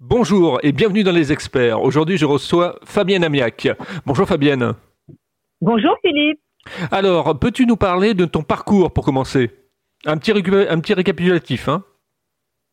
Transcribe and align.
Bonjour 0.00 0.58
et 0.62 0.72
bienvenue 0.72 1.04
dans 1.04 1.12
Les 1.12 1.32
Experts. 1.32 1.80
Aujourd'hui, 1.80 2.18
je 2.18 2.26
reçois 2.26 2.78
Fabienne 2.84 3.24
Amiac. 3.24 3.66
Bonjour 4.04 4.28
Fabienne. 4.28 4.74
Bonjour 5.62 5.96
Philippe. 6.02 6.38
Alors, 6.90 7.38
peux-tu 7.38 7.64
nous 7.64 7.78
parler 7.78 8.12
de 8.12 8.26
ton 8.26 8.42
parcours 8.42 8.92
pour 8.92 9.06
commencer? 9.06 9.50
Un 10.04 10.18
petit, 10.18 10.32
un 10.32 10.80
petit 10.80 10.92
récapitulatif, 10.92 11.68
hein? 11.70 11.82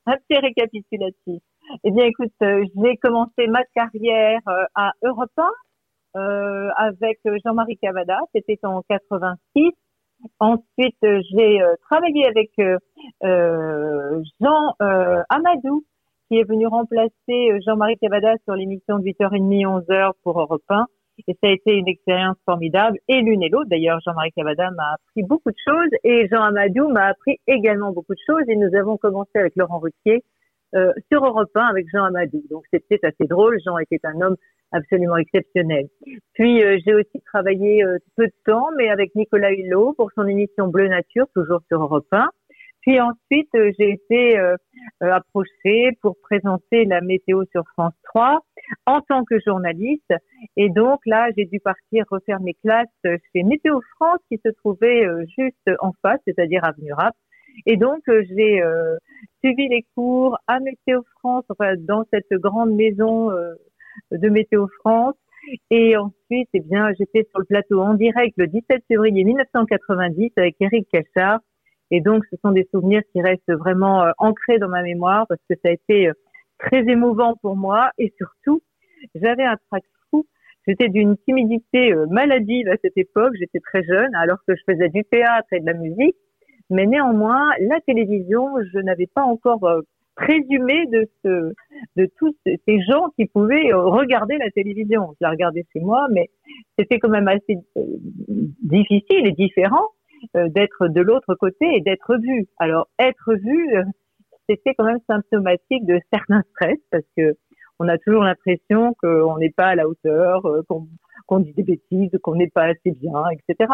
Un 0.06 0.18
petit 0.18 0.38
récapitulatif. 0.38 1.42
Eh 1.86 1.92
bien, 1.92 2.04
écoute, 2.08 2.34
euh, 2.42 2.66
j'ai 2.76 2.98
commencé 2.98 3.48
ma 3.48 3.64
carrière 3.74 4.42
euh, 4.50 4.66
à 4.76 4.92
Europe 5.02 5.32
1 5.38 6.20
euh, 6.20 6.70
avec 6.76 7.20
Jean-Marie 7.46 7.78
Cavada. 7.78 8.20
C'était 8.36 8.60
en 8.64 8.82
86. 8.90 9.72
Ensuite, 10.40 10.98
j'ai 11.02 11.60
travaillé 11.90 12.28
avec 12.28 12.52
Jean 14.42 14.76
Amadou 15.30 15.86
qui 16.28 16.38
est 16.38 16.44
venu 16.44 16.68
remplacer 16.68 17.12
euh, 17.30 17.60
Jean-Marie 17.66 17.98
Cavada 17.98 18.36
sur 18.46 18.56
l'émission 18.56 19.00
de 19.00 19.06
8h30, 19.06 19.86
11h 19.86 20.12
pour 20.24 20.40
Europe 20.40 20.64
1. 20.70 20.86
Et 21.28 21.34
ça 21.42 21.50
a 21.50 21.52
été 21.52 21.76
une 21.76 21.88
expérience 21.88 22.38
formidable. 22.46 22.98
Et 23.08 23.22
l'une 23.22 23.44
et 23.44 23.50
l'autre, 23.50 23.70
d'ailleurs, 23.70 24.00
Jean-Marie 24.06 24.32
Cavada 24.32 24.72
m'a 24.72 24.94
appris 24.94 25.24
beaucoup 25.24 25.52
de 25.52 25.58
choses 25.64 25.90
et 26.04 26.28
Jean 26.28 26.42
Amadou 26.42 26.90
m'a 26.90 27.06
appris 27.06 27.38
également 27.48 27.92
beaucoup 27.92 28.14
de 28.14 28.20
choses. 28.26 28.44
Et 28.48 28.56
nous 28.56 28.76
avons 28.76 28.98
commencé 28.98 29.30
avec 29.36 29.54
Laurent 29.56 29.80
Ruquier 29.80 30.24
euh, 30.76 30.92
sur 31.12 31.24
Europe 31.24 31.52
1 31.54 31.62
avec 31.66 31.86
Jean 31.94 32.06
Amadou. 32.06 32.42
Donc 32.50 32.64
c'était 32.74 33.00
assez 33.04 33.28
drôle. 33.28 33.60
Jean 33.64 33.78
était 33.78 34.00
un 34.04 34.22
homme 34.22 34.38
absolument 34.72 35.18
exceptionnel. 35.18 35.86
Puis 36.34 36.64
euh, 36.64 36.80
j'ai 36.84 36.96
aussi 36.96 37.22
travaillé 37.32 37.84
peu 38.16 38.26
de 38.26 38.34
temps, 38.46 38.70
mais 38.78 38.90
avec 38.90 39.14
Nicolas 39.14 39.52
Hulot 39.52 39.94
pour 39.94 40.10
son 40.16 40.26
émission 40.26 40.68
Bleu 40.68 40.88
Nature, 40.88 41.28
toujours 41.36 41.62
sur 41.70 41.80
Europe 41.80 42.08
1. 42.12 42.28
Puis 42.86 43.00
ensuite, 43.00 43.50
euh, 43.56 43.72
j'ai 43.80 43.92
été 43.92 44.38
euh, 44.38 44.58
euh, 45.02 45.12
approchée 45.14 45.92
pour 46.02 46.18
présenter 46.22 46.84
la 46.84 47.00
météo 47.00 47.44
sur 47.52 47.64
France 47.74 47.94
3 48.04 48.42
en 48.86 49.00
tant 49.02 49.24
que 49.24 49.40
journaliste. 49.40 50.14
Et 50.58 50.70
donc 50.70 51.00
là, 51.06 51.30
j'ai 51.38 51.46
dû 51.46 51.62
partir 51.62 52.04
refaire 52.12 52.42
mes 52.42 52.56
classes 52.56 52.88
chez 53.04 53.44
Météo 53.44 53.80
France 53.96 54.20
qui 54.30 54.38
se 54.46 54.50
trouvait 54.52 55.06
juste 55.38 55.70
en 55.80 55.94
face, 56.02 56.20
c'est-à-dire 56.26 56.64
Avenue 56.66 56.94
Rap. 56.94 57.16
Et 57.66 57.78
donc, 57.78 58.02
j'ai 58.08 58.62
suivi 59.44 59.68
les 59.68 59.86
cours 59.96 60.38
à 60.48 60.60
Météo 60.60 61.02
France, 61.20 61.44
enfin, 61.50 61.76
dans 61.78 62.04
cette 62.12 62.32
grande 62.32 62.74
maison 62.74 63.30
de 64.12 64.30
Météo 64.30 64.68
France. 64.80 65.16
Et 65.70 65.96
ensuite, 65.98 66.50
eh 66.54 66.62
bien, 66.62 66.92
j'étais 66.98 67.28
sur 67.30 67.40
le 67.40 67.46
plateau 67.46 67.82
en 67.82 67.94
direct 67.94 68.34
le 68.38 68.48
17 68.48 68.84
février 68.88 69.24
1990 69.24 70.32
avec 70.38 70.56
Eric 70.60 70.88
Cachard 70.92 71.40
et 71.94 72.02
donc, 72.02 72.24
ce 72.32 72.38
sont 72.44 72.52
des 72.52 72.68
souvenirs 72.74 73.04
qui 73.12 73.22
restent 73.22 73.54
vraiment 73.54 74.02
euh, 74.02 74.12
ancrés 74.18 74.58
dans 74.58 74.68
ma 74.68 74.82
mémoire 74.82 75.28
parce 75.30 75.40
que 75.48 75.56
ça 75.64 75.70
a 75.70 75.74
été 75.74 76.08
euh, 76.08 76.14
très 76.58 76.80
émouvant 76.88 77.36
pour 77.40 77.56
moi. 77.56 77.92
Et 78.00 78.12
surtout, 78.18 78.64
j'avais 79.14 79.44
un 79.44 79.58
trac 79.70 79.84
fou. 80.10 80.26
J'étais 80.68 80.90
d'une 80.90 81.16
timidité 81.18 81.94
euh, 81.94 82.08
maladive 82.10 82.68
à 82.68 82.78
cette 82.82 82.98
époque. 82.98 83.34
J'étais 83.40 83.60
très 83.60 83.84
jeune, 83.84 84.10
alors 84.16 84.40
que 84.48 84.56
je 84.56 84.62
faisais 84.68 84.90
du 84.90 85.04
théâtre 85.04 85.48
et 85.52 85.60
de 85.60 85.68
la 85.68 85.76
musique. 85.76 86.16
Mais 86.72 86.88
néanmoins, 86.88 87.52
la 87.60 87.80
télévision, 87.82 88.48
je 88.74 88.80
n'avais 88.80 89.08
pas 89.14 89.22
encore 89.22 89.60
présumé 90.16 90.88
de 90.88 91.08
ce, 91.24 91.54
de 91.96 92.10
tous 92.18 92.36
ces 92.46 92.82
gens 92.90 93.10
qui 93.16 93.28
pouvaient 93.28 93.72
regarder 93.72 94.40
la 94.40 94.50
télévision. 94.50 95.12
Je 95.12 95.26
la 95.26 95.30
regardais 95.30 95.64
chez 95.72 95.80
moi, 95.80 96.08
mais 96.10 96.32
c'était 96.80 96.98
quand 96.98 97.10
même 97.10 97.28
assez 97.28 97.60
difficile 98.64 99.28
et 99.28 99.32
différent 99.34 99.90
d'être 100.34 100.88
de 100.88 101.02
l'autre 101.02 101.36
côté 101.36 101.66
et 101.76 101.82
d'être 101.82 102.16
vu. 102.18 102.48
Alors 102.58 102.88
être 103.00 103.34
vu, 103.34 103.76
euh, 103.76 103.84
c'était 104.50 104.74
quand 104.76 104.86
même 104.86 105.00
symptomatique 105.08 105.86
de 105.86 106.00
certains 106.12 106.42
stress 106.52 106.78
parce 106.92 107.06
que 107.18 107.36
on 107.80 107.88
a 107.88 107.98
toujours 107.98 108.24
l'impression 108.24 108.94
qu'on 109.02 109.38
n'est 109.38 109.50
pas 109.50 109.68
à 109.68 109.76
la 109.76 109.88
hauteur, 109.88 110.46
euh, 110.46 110.62
qu'on 111.28 111.40
dit 111.40 111.54
des 111.54 111.64
bêtises, 111.64 112.12
qu'on 112.22 112.36
n'est 112.36 112.50
pas 112.50 112.66
assez 112.66 112.92
bien, 112.92 113.24
etc. 113.32 113.74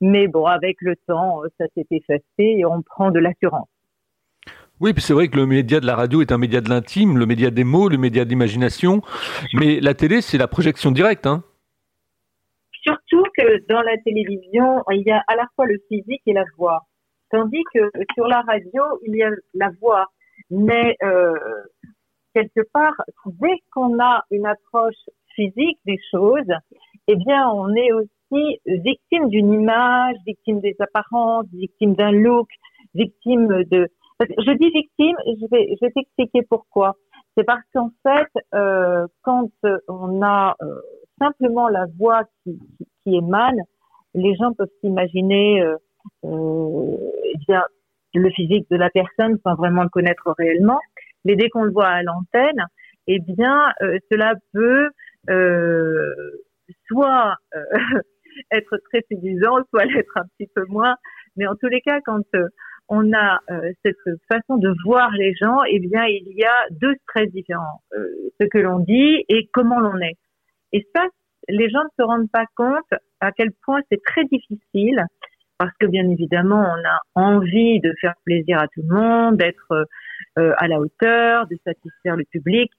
Mais 0.00 0.28
bon, 0.28 0.46
avec 0.46 0.76
le 0.80 0.94
temps, 1.06 1.42
ça 1.58 1.66
s'est 1.74 1.86
effacé 1.90 2.22
et 2.38 2.64
on 2.64 2.82
prend 2.82 3.10
de 3.10 3.18
l'assurance. 3.18 3.68
Oui, 4.80 4.94
puis 4.94 5.02
c'est 5.02 5.12
vrai 5.12 5.28
que 5.28 5.36
le 5.36 5.44
média 5.44 5.78
de 5.78 5.86
la 5.86 5.94
radio 5.94 6.22
est 6.22 6.32
un 6.32 6.38
média 6.38 6.62
de 6.62 6.70
l'intime, 6.70 7.18
le 7.18 7.26
média 7.26 7.50
des 7.50 7.64
mots, 7.64 7.90
le 7.90 7.98
média 7.98 8.24
de 8.24 8.30
l'imagination, 8.30 9.02
mais 9.52 9.78
la 9.78 9.92
télé, 9.92 10.22
c'est 10.22 10.38
la 10.38 10.48
projection 10.48 10.90
directe. 10.90 11.26
Hein 11.26 11.44
Surtout 12.82 13.24
que 13.36 13.66
dans 13.68 13.82
la 13.82 13.96
télévision, 13.98 14.82
il 14.90 15.02
y 15.06 15.10
a 15.10 15.22
à 15.28 15.36
la 15.36 15.46
fois 15.54 15.66
le 15.66 15.76
physique 15.88 16.22
et 16.26 16.32
la 16.32 16.44
voix. 16.56 16.80
Tandis 17.30 17.62
que 17.74 17.90
sur 18.14 18.26
la 18.26 18.40
radio, 18.40 18.82
il 19.06 19.16
y 19.16 19.22
a 19.22 19.30
la 19.54 19.70
voix. 19.80 20.06
Mais 20.50 20.96
euh, 21.02 21.34
quelque 22.34 22.62
part, 22.72 22.94
dès 23.26 23.58
qu'on 23.72 23.98
a 24.00 24.24
une 24.30 24.46
approche 24.46 25.02
physique 25.34 25.78
des 25.84 25.98
choses, 26.10 26.52
eh 27.06 27.16
bien, 27.16 27.48
on 27.50 27.72
est 27.74 27.92
aussi 27.92 28.60
victime 28.66 29.28
d'une 29.28 29.52
image, 29.52 30.16
victime 30.26 30.60
des 30.60 30.76
apparences, 30.80 31.46
victime 31.52 31.94
d'un 31.94 32.12
look, 32.12 32.48
victime 32.94 33.64
de. 33.64 33.88
Je 34.20 34.52
dis 34.52 34.70
victime, 34.70 35.16
je 35.26 35.46
vais, 35.50 35.74
je 35.74 35.86
vais 35.86 35.92
t'expliquer 35.92 36.42
pourquoi. 36.48 36.96
C'est 37.36 37.44
parce 37.44 37.62
qu'en 37.72 37.90
fait, 38.02 38.28
euh, 38.54 39.06
quand 39.22 39.50
on 39.88 40.22
a 40.22 40.56
euh, 40.62 40.80
simplement 41.20 41.68
la 41.68 41.86
voix 41.98 42.24
qui, 42.42 42.58
qui, 43.02 43.16
émane, 43.16 43.60
les 44.14 44.34
gens 44.36 44.52
peuvent 44.52 44.68
s'imaginer 44.80 45.62
euh, 45.62 45.76
euh, 46.24 46.96
eh 47.48 48.18
le 48.18 48.30
physique 48.30 48.66
de 48.70 48.76
la 48.76 48.90
personne 48.90 49.38
sans 49.44 49.54
vraiment 49.54 49.82
le 49.82 49.88
connaître 49.88 50.34
réellement. 50.36 50.80
Mais 51.24 51.36
dès 51.36 51.48
qu'on 51.48 51.62
le 51.62 51.72
voit 51.72 51.88
à 51.88 52.02
l'antenne, 52.02 52.64
eh 53.06 53.18
bien 53.20 53.72
euh, 53.82 53.98
cela 54.10 54.34
peut 54.52 54.88
euh, 55.28 56.14
soit 56.86 57.36
euh, 57.54 57.60
être 58.52 58.78
très 58.90 59.02
séduisant, 59.10 59.58
soit 59.70 59.84
l'être 59.84 60.16
un 60.16 60.24
petit 60.36 60.50
peu 60.54 60.64
moins. 60.68 60.96
Mais 61.36 61.46
en 61.46 61.54
tous 61.54 61.68
les 61.68 61.80
cas, 61.80 62.00
quand 62.04 62.22
on 62.88 63.12
a 63.12 63.38
cette 63.84 63.96
façon 64.30 64.56
de 64.56 64.74
voir 64.84 65.10
les 65.12 65.32
gens, 65.34 65.62
eh 65.70 65.78
bien 65.78 66.04
il 66.06 66.32
y 66.36 66.44
a 66.44 66.66
deux 66.72 66.94
stress 67.04 67.30
différents 67.30 67.82
ce 67.92 68.46
que 68.46 68.58
l'on 68.58 68.80
dit 68.80 69.24
et 69.28 69.48
comment 69.52 69.78
l'on 69.78 69.96
est. 69.98 70.18
Et 70.72 70.86
ça, 70.94 71.04
les 71.48 71.68
gens 71.68 71.82
ne 71.82 71.88
se 71.98 72.02
rendent 72.02 72.30
pas 72.30 72.46
compte 72.56 73.00
à 73.20 73.32
quel 73.32 73.50
point 73.64 73.80
c'est 73.90 74.02
très 74.02 74.24
difficile 74.24 75.04
parce 75.60 75.76
que 75.78 75.86
bien 75.86 76.08
évidemment, 76.08 76.58
on 76.58 76.88
a 76.88 77.22
envie 77.22 77.80
de 77.80 77.92
faire 78.00 78.14
plaisir 78.24 78.58
à 78.58 78.66
tout 78.68 78.80
le 78.82 78.94
monde, 78.94 79.36
d'être 79.36 79.86
euh, 80.38 80.54
à 80.56 80.68
la 80.68 80.80
hauteur, 80.80 81.46
de 81.48 81.56
satisfaire 81.66 82.16
le 82.16 82.24
public 82.24 82.70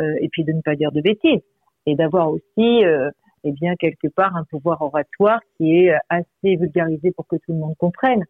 euh, 0.00 0.14
et 0.20 0.28
puis 0.28 0.44
de 0.44 0.52
ne 0.52 0.60
pas 0.60 0.74
dire 0.74 0.92
de 0.92 1.00
bêtises 1.00 1.40
et 1.86 1.94
d'avoir 1.94 2.30
aussi 2.30 2.84
euh, 2.84 3.10
eh 3.44 3.52
bien 3.52 3.74
quelque 3.76 4.08
part 4.08 4.36
un 4.36 4.44
pouvoir 4.44 4.82
oratoire 4.82 5.40
qui 5.56 5.76
est 5.76 5.94
assez 6.10 6.56
vulgarisé 6.56 7.10
pour 7.12 7.26
que 7.26 7.36
tout 7.36 7.52
le 7.52 7.58
monde 7.58 7.74
comprenne. 7.78 8.24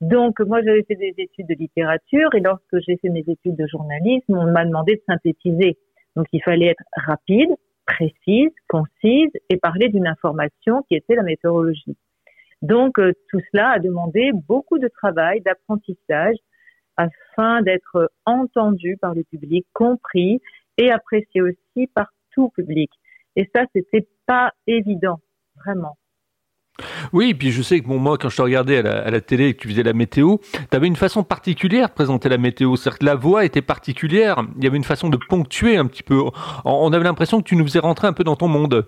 Donc 0.00 0.40
moi 0.40 0.62
j'avais 0.64 0.84
fait 0.84 0.94
des 0.94 1.12
études 1.18 1.48
de 1.48 1.54
littérature 1.54 2.34
et 2.34 2.40
lorsque 2.40 2.78
j'ai 2.86 2.96
fait 2.96 3.10
mes 3.10 3.24
études 3.28 3.56
de 3.56 3.66
journalisme, 3.66 4.38
on 4.38 4.50
m'a 4.50 4.64
demandé 4.64 4.94
de 4.94 5.02
synthétiser. 5.06 5.76
Donc 6.16 6.26
il 6.32 6.42
fallait 6.42 6.68
être 6.68 6.84
rapide, 6.96 7.50
précise, 7.94 8.50
concise 8.68 9.30
et 9.48 9.56
parler 9.56 9.88
d'une 9.88 10.06
information 10.06 10.82
qui 10.88 10.94
était 10.94 11.14
la 11.14 11.22
météorologie. 11.22 11.96
Donc 12.62 12.98
euh, 12.98 13.12
tout 13.30 13.40
cela 13.52 13.70
a 13.70 13.78
demandé 13.78 14.30
beaucoup 14.32 14.78
de 14.78 14.88
travail, 14.88 15.40
d'apprentissage 15.40 16.36
afin 16.96 17.62
d'être 17.62 18.10
entendu 18.26 18.96
par 19.00 19.14
le 19.14 19.24
public, 19.24 19.66
compris 19.72 20.40
et 20.76 20.90
apprécié 20.90 21.40
aussi 21.40 21.86
par 21.94 22.12
tout 22.32 22.50
public. 22.50 22.90
Et 23.36 23.48
ça, 23.54 23.64
c'était 23.74 24.06
pas 24.26 24.52
évident, 24.66 25.20
vraiment. 25.56 25.96
Oui, 27.12 27.30
et 27.30 27.34
puis 27.34 27.50
je 27.50 27.62
sais 27.62 27.80
que 27.80 27.86
bon, 27.86 27.98
moi, 27.98 28.18
quand 28.18 28.28
je 28.28 28.36
te 28.36 28.42
regardais 28.42 28.78
à 28.78 29.10
la, 29.10 29.20
télé 29.20 29.48
et 29.48 29.54
que 29.54 29.62
tu 29.62 29.68
faisais 29.68 29.82
la 29.82 29.92
météo, 29.92 30.36
tu 30.52 30.76
avais 30.76 30.86
une 30.86 30.96
façon 30.96 31.22
particulière 31.22 31.88
de 31.88 31.94
présenter 31.94 32.28
la 32.28 32.38
météo. 32.38 32.76
C'est-à-dire 32.76 32.98
que 32.98 33.04
la 33.04 33.14
voix 33.14 33.44
était 33.44 33.62
particulière. 33.62 34.42
Il 34.56 34.64
y 34.64 34.66
avait 34.66 34.76
une 34.76 34.84
façon 34.84 35.08
de 35.08 35.18
ponctuer 35.28 35.76
un 35.76 35.86
petit 35.86 36.02
peu. 36.02 36.22
On 36.64 36.92
avait 36.92 37.04
l'impression 37.04 37.40
que 37.40 37.48
tu 37.48 37.56
nous 37.56 37.64
faisais 37.64 37.78
rentrer 37.78 38.06
un 38.06 38.12
peu 38.12 38.24
dans 38.24 38.36
ton 38.36 38.48
monde. 38.48 38.86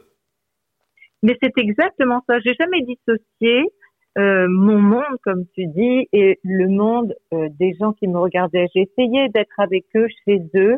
Mais 1.22 1.37
c'est 1.40 1.56
exactement 1.56 2.22
ça. 2.28 2.40
J'ai 2.40 2.55
jamais 2.58 2.82
dissocié 2.82 3.70
euh, 4.19 4.46
mon 4.49 4.78
monde, 4.78 5.17
comme 5.25 5.44
tu 5.55 5.67
dis, 5.67 6.08
et 6.12 6.38
le 6.43 6.69
monde 6.69 7.14
euh, 7.32 7.49
des 7.58 7.75
gens 7.81 7.93
qui 7.93 8.08
me 8.08 8.19
regardaient. 8.19 8.67
J'ai 8.75 8.82
essayé 8.82 9.28
d'être 9.31 9.58
avec 9.58 9.84
eux, 9.96 10.08
chez 10.26 10.43
eux, 10.55 10.76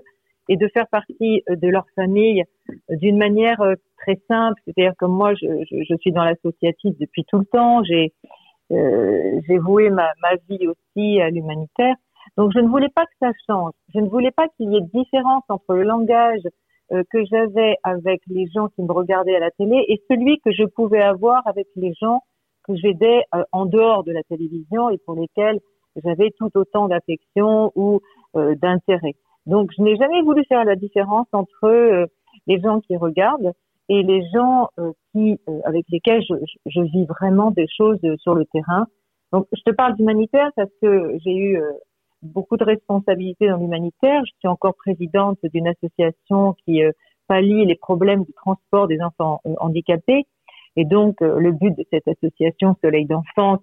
et 0.49 0.57
de 0.57 0.69
faire 0.69 0.87
partie 0.89 1.43
euh, 1.49 1.57
de 1.57 1.69
leur 1.69 1.87
famille 1.97 2.45
d'une 2.91 3.17
manière 3.17 3.61
très 4.05 4.21
simple. 4.29 4.61
C'est-à-dire 4.65 4.95
que 4.99 5.07
moi, 5.07 5.35
je, 5.35 5.97
suis 6.01 6.13
dans 6.13 6.25
l'associatif 6.25 6.97
depuis 6.99 7.25
tout 7.25 7.39
le 7.39 7.47
temps. 7.47 7.83
J'ai 7.85 8.13
euh, 8.73 9.41
voué 9.61 9.91
ma, 9.91 10.13
vie 10.49 10.67
aussi 10.67 11.21
à 11.21 11.31
l'humanitaire. 11.31 11.97
Donc, 12.37 12.53
je 12.55 12.61
ne 12.61 12.69
voulais 12.69 12.89
pas 12.95 13.05
que 13.05 13.13
ça 13.21 13.31
change. 13.49 13.73
Je 13.95 14.01
ne 14.01 14.09
voulais 14.09 14.31
pas 14.31 14.49
qu'il 14.57 14.73
y 14.73 14.77
ait 14.77 14.81
de 14.81 14.91
différence 14.93 15.45
entre 15.49 15.75
le 15.75 15.83
langage 15.83 16.43
euh, 16.93 17.03
que 17.11 17.25
j'avais 17.27 17.77
avec 17.83 18.21
les 18.29 18.47
gens 18.55 18.69
qui 18.69 18.83
me 18.83 18.93
regardaient 18.93 19.37
à 19.37 19.41
la 19.41 19.51
télé 19.51 19.85
et 19.89 20.03
celui 20.11 20.39
que 20.41 20.51
je 20.53 20.65
pouvais 20.65 21.03
avoir 21.03 21.47
avec 21.47 21.67
les 21.77 21.93
gens 22.01 22.21
que 22.65 22.75
j'aidais 22.77 23.25
euh, 23.35 23.45
en 23.53 23.67
dehors 23.67 24.05
de 24.05 24.13
la 24.13 24.23
télévision 24.23 24.91
et 24.91 24.99
pour 24.99 25.15
lesquels 25.15 25.61
j'avais 26.03 26.31
tout 26.39 26.51
autant 26.55 26.89
d'affection 26.89 27.71
ou 27.77 28.01
d'intérêt. 28.35 29.15
Donc, 29.47 29.71
je 29.79 29.81
n'ai 29.81 29.95
jamais 29.95 30.23
voulu 30.23 30.45
faire 30.47 30.65
la 30.65 30.75
différence 30.75 31.29
entre 31.31 32.09
les 32.49 32.61
gens 32.61 32.81
qui 32.81 32.97
regardent 32.97 33.53
et 33.89 34.03
les 34.03 34.23
gens 34.33 34.69
euh, 34.79 34.93
qui, 35.13 35.39
euh, 35.49 35.61
avec 35.65 35.85
lesquels 35.91 36.23
je, 36.23 36.35
je, 36.67 36.81
vis 36.81 37.07
vraiment 37.07 37.51
des 37.51 37.67
choses 37.77 37.99
sur 38.19 38.35
le 38.35 38.45
terrain. 38.47 38.87
Donc, 39.33 39.47
je 39.53 39.63
te 39.63 39.75
parle 39.75 39.97
d'humanitaire 39.97 40.51
parce 40.57 40.71
que 40.81 41.19
j'ai 41.25 41.37
eu 41.37 41.61
beaucoup 42.23 42.57
de 42.57 42.65
responsabilités 42.65 43.49
dans 43.49 43.57
l'humanitaire. 43.57 44.23
Je 44.25 44.33
suis 44.39 44.49
encore 44.49 44.75
présidente 44.77 45.39
d'une 45.43 45.67
association 45.67 46.55
qui 46.65 46.81
pallie 47.27 47.67
les 47.67 47.75
problèmes 47.75 48.23
du 48.23 48.33
transport 48.33 48.87
des 48.87 49.01
enfants 49.01 49.41
handicapés. 49.59 50.25
Et 50.77 50.85
donc, 50.85 51.21
le 51.21 51.51
but 51.51 51.77
de 51.77 51.85
cette 51.91 52.07
association 52.07 52.77
Soleil 52.81 53.07
d'enfance, 53.07 53.61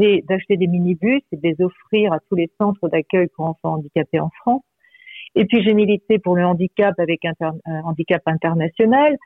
c'est 0.00 0.24
d'acheter 0.28 0.56
des 0.56 0.66
minibus 0.66 1.22
et 1.30 1.36
de 1.36 1.42
les 1.42 1.56
offrir 1.60 2.12
à 2.12 2.18
tous 2.28 2.34
les 2.34 2.50
centres 2.60 2.88
d'accueil 2.88 3.28
pour 3.36 3.44
enfants 3.44 3.74
handicapés 3.74 4.18
en 4.18 4.30
France. 4.40 4.62
Et 5.34 5.44
puis 5.44 5.62
j'ai 5.62 5.74
milité 5.74 6.18
pour 6.18 6.34
le 6.34 6.44
handicap 6.44 6.98
avec 6.98 7.24
un 7.24 7.34
handicap 7.84 8.22
international. 8.26 9.16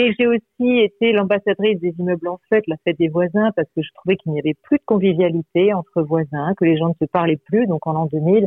Et 0.00 0.12
j'ai 0.16 0.28
aussi 0.28 0.78
été 0.78 1.10
l'ambassadrice 1.10 1.80
des 1.80 1.92
immeubles 1.98 2.28
en 2.28 2.38
fête, 2.48 2.62
la 2.68 2.76
fête 2.84 2.96
des 2.98 3.08
voisins, 3.08 3.50
parce 3.56 3.68
que 3.74 3.82
je 3.82 3.88
trouvais 3.94 4.14
qu'il 4.14 4.30
n'y 4.30 4.38
avait 4.38 4.54
plus 4.62 4.78
de 4.78 4.84
convivialité 4.86 5.74
entre 5.74 6.02
voisins, 6.02 6.54
que 6.56 6.64
les 6.64 6.76
gens 6.76 6.90
ne 6.90 6.94
se 7.04 7.10
parlaient 7.10 7.40
plus. 7.46 7.66
Donc 7.66 7.84
en 7.84 7.94
l'an 7.94 8.06
2000, 8.06 8.46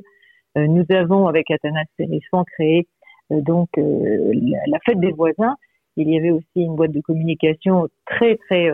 euh, 0.57 0.67
nous 0.67 0.85
avons 0.95 1.27
avec 1.27 1.51
Athanas 1.51 1.83
Séréfan 1.97 2.45
créé 2.55 2.87
euh, 3.33 3.41
donc 3.41 3.67
euh, 3.77 4.31
la, 4.67 4.79
fête 4.85 5.01
des 5.01 5.11
voisins. 5.11 5.57
Il 5.97 6.09
y 6.09 6.17
avait 6.17 6.31
aussi 6.31 6.45
une 6.55 6.77
boîte 6.77 6.93
de 6.93 7.01
communication 7.01 7.89
très 8.05 8.37
très 8.37 8.69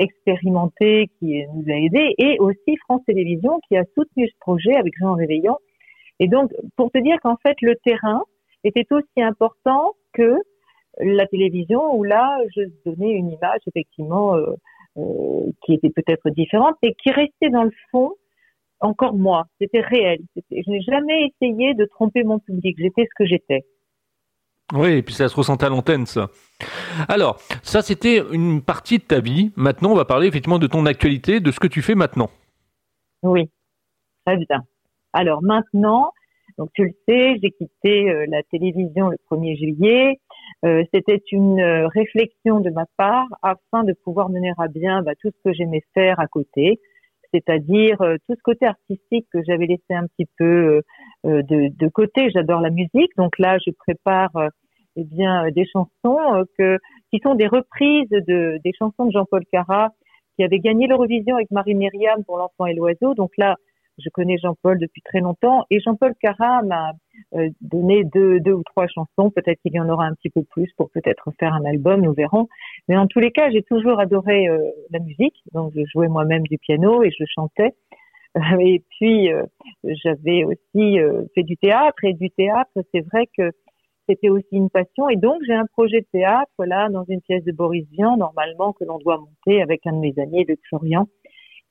expérimentée 0.00 1.08
qui 1.20 1.44
nous 1.54 1.72
a 1.72 1.76
aidés, 1.76 2.12
et 2.18 2.40
aussi 2.40 2.76
France 2.88 3.02
Télévisions 3.06 3.60
qui 3.68 3.76
a 3.76 3.84
soutenu 3.94 4.28
ce 4.28 4.34
projet 4.40 4.74
avec 4.74 4.92
Jean 4.98 5.14
Réveillant 5.14 5.58
et 6.18 6.28
donc, 6.28 6.50
pour 6.76 6.90
te 6.90 6.98
dire 6.98 7.18
qu'en 7.22 7.36
fait, 7.36 7.56
le 7.60 7.76
terrain 7.84 8.22
était 8.64 8.86
aussi 8.90 9.22
important 9.22 9.94
que 10.12 10.36
la 10.98 11.26
télévision, 11.26 11.94
où 11.94 12.04
là, 12.04 12.38
je 12.54 12.62
donnais 12.84 13.12
une 13.12 13.30
image 13.30 13.60
effectivement 13.66 14.34
euh, 14.34 14.54
euh, 14.96 15.50
qui 15.64 15.74
était 15.74 15.90
peut-être 15.90 16.30
différente, 16.30 16.76
mais 16.82 16.94
qui 16.94 17.10
restait 17.10 17.50
dans 17.50 17.64
le 17.64 17.72
fond 17.90 18.12
encore 18.80 19.14
moi. 19.14 19.46
C'était 19.60 19.80
réel. 19.80 20.20
Je 20.50 20.70
n'ai 20.70 20.80
jamais 20.82 21.28
essayé 21.28 21.74
de 21.74 21.84
tromper 21.86 22.24
mon 22.24 22.38
public. 22.38 22.76
J'étais 22.78 23.04
ce 23.04 23.14
que 23.16 23.26
j'étais. 23.26 23.64
Oui, 24.74 24.94
et 24.94 25.02
puis 25.02 25.14
ça 25.14 25.28
se 25.28 25.36
ressentait 25.36 25.66
à 25.66 25.68
l'antenne, 25.68 26.06
ça. 26.06 26.28
Alors, 27.08 27.38
ça, 27.62 27.82
c'était 27.82 28.20
une 28.32 28.62
partie 28.62 28.98
de 28.98 29.04
ta 29.04 29.20
vie. 29.20 29.52
Maintenant, 29.54 29.92
on 29.92 29.94
va 29.94 30.04
parler 30.04 30.26
effectivement 30.26 30.58
de 30.58 30.66
ton 30.66 30.86
actualité, 30.86 31.38
de 31.40 31.50
ce 31.52 31.60
que 31.60 31.68
tu 31.68 31.82
fais 31.82 31.94
maintenant. 31.94 32.30
Oui, 33.22 33.48
très 34.24 34.36
bien. 34.36 34.64
Alors 35.12 35.42
maintenant, 35.42 36.12
donc 36.58 36.70
tu 36.74 36.84
le 36.84 36.92
sais, 37.08 37.38
j'ai 37.42 37.50
quitté 37.50 38.10
euh, 38.10 38.26
la 38.28 38.42
télévision 38.44 39.08
le 39.08 39.16
1er 39.30 39.56
juillet. 39.56 40.20
Euh, 40.64 40.84
C'était 40.92 41.22
une 41.32 41.60
euh, 41.60 41.86
réflexion 41.88 42.60
de 42.60 42.70
ma 42.70 42.86
part 42.96 43.28
afin 43.42 43.84
de 43.84 43.92
pouvoir 43.92 44.30
mener 44.30 44.52
à 44.58 44.68
bien 44.68 45.02
bah, 45.02 45.12
tout 45.20 45.30
ce 45.30 45.42
que 45.44 45.52
j'aimais 45.54 45.82
faire 45.94 46.18
à 46.18 46.26
côté, 46.26 46.80
c'est-à-dire 47.32 48.00
euh, 48.00 48.16
tout 48.26 48.34
ce 48.34 48.42
côté 48.42 48.66
artistique 48.66 49.26
que 49.32 49.40
j'avais 49.46 49.66
laissé 49.66 49.90
un 49.90 50.06
petit 50.06 50.28
peu 50.38 50.80
de, 51.24 51.42
de, 51.76 51.88
côté. 51.88 52.30
J'adore 52.30 52.60
la 52.60 52.70
musique, 52.70 53.10
donc 53.16 53.38
là 53.38 53.58
je 53.64 53.70
prépare 53.72 54.30
eh 54.96 55.04
bien 55.04 55.50
des 55.50 55.66
chansons 55.66 56.44
que 56.58 56.78
qui 57.12 57.20
sont 57.22 57.34
des 57.34 57.48
reprises 57.48 58.08
de 58.08 58.58
des 58.64 58.72
chansons 58.78 59.06
de 59.06 59.12
Jean-Paul 59.12 59.42
Cara 59.52 59.90
qui 60.36 60.44
avait 60.44 60.60
gagné 60.60 60.86
l'Eurovision 60.86 61.36
avec 61.36 61.50
Marie 61.50 61.74
Myriam 61.74 62.24
pour 62.24 62.38
l'enfant 62.38 62.66
et 62.66 62.74
l'oiseau. 62.74 63.14
Donc 63.14 63.32
là, 63.36 63.56
je 63.98 64.08
connais 64.10 64.36
Jean-Paul 64.38 64.78
depuis 64.78 65.02
très 65.02 65.20
longtemps 65.20 65.64
et 65.70 65.80
Jean-Paul 65.80 66.14
Cara 66.20 66.62
m'a 66.62 66.92
euh, 67.34 67.48
donné 67.60 68.04
deux, 68.04 68.40
deux 68.40 68.52
ou 68.52 68.62
trois 68.62 68.86
chansons. 68.86 69.30
Peut-être 69.30 69.60
qu'il 69.62 69.74
y 69.74 69.80
en 69.80 69.88
aura 69.88 70.06
un 70.06 70.14
petit 70.14 70.30
peu 70.30 70.42
plus 70.42 70.70
pour 70.76 70.90
peut-être 70.90 71.30
faire 71.38 71.54
un 71.54 71.64
album, 71.64 72.02
nous 72.02 72.12
verrons. 72.12 72.48
Mais 72.88 72.96
en 72.96 73.06
tous 73.06 73.20
les 73.20 73.30
cas, 73.30 73.50
j'ai 73.50 73.62
toujours 73.62 73.98
adoré 73.98 74.48
euh, 74.48 74.58
la 74.90 74.98
musique. 74.98 75.42
Donc, 75.52 75.72
je 75.74 75.82
jouais 75.92 76.08
moi-même 76.08 76.42
du 76.42 76.58
piano 76.58 77.02
et 77.02 77.10
je 77.10 77.24
chantais. 77.34 77.74
Et 78.60 78.82
puis, 78.90 79.32
euh, 79.32 79.44
j'avais 79.82 80.44
aussi 80.44 80.98
fait 81.34 81.42
du 81.42 81.56
théâtre 81.56 82.04
et 82.04 82.12
du 82.12 82.30
théâtre, 82.30 82.70
c'est 82.92 83.00
vrai 83.00 83.26
que 83.36 83.50
c'était 84.08 84.28
aussi 84.28 84.46
une 84.52 84.70
passion. 84.70 85.08
Et 85.08 85.16
donc, 85.16 85.40
j'ai 85.46 85.54
un 85.54 85.66
projet 85.66 86.00
de 86.00 86.06
théâtre, 86.12 86.52
là, 86.58 86.88
dans 86.90 87.04
une 87.08 87.20
pièce 87.22 87.44
de 87.44 87.52
Boris 87.52 87.86
Vian, 87.92 88.16
normalement, 88.16 88.72
que 88.72 88.84
l'on 88.84 88.98
doit 88.98 89.18
monter 89.18 89.62
avec 89.62 89.86
un 89.86 89.92
de 89.92 89.98
mes 89.98 90.14
amis, 90.18 90.44
Luc 90.44 90.60
Florian 90.68 91.08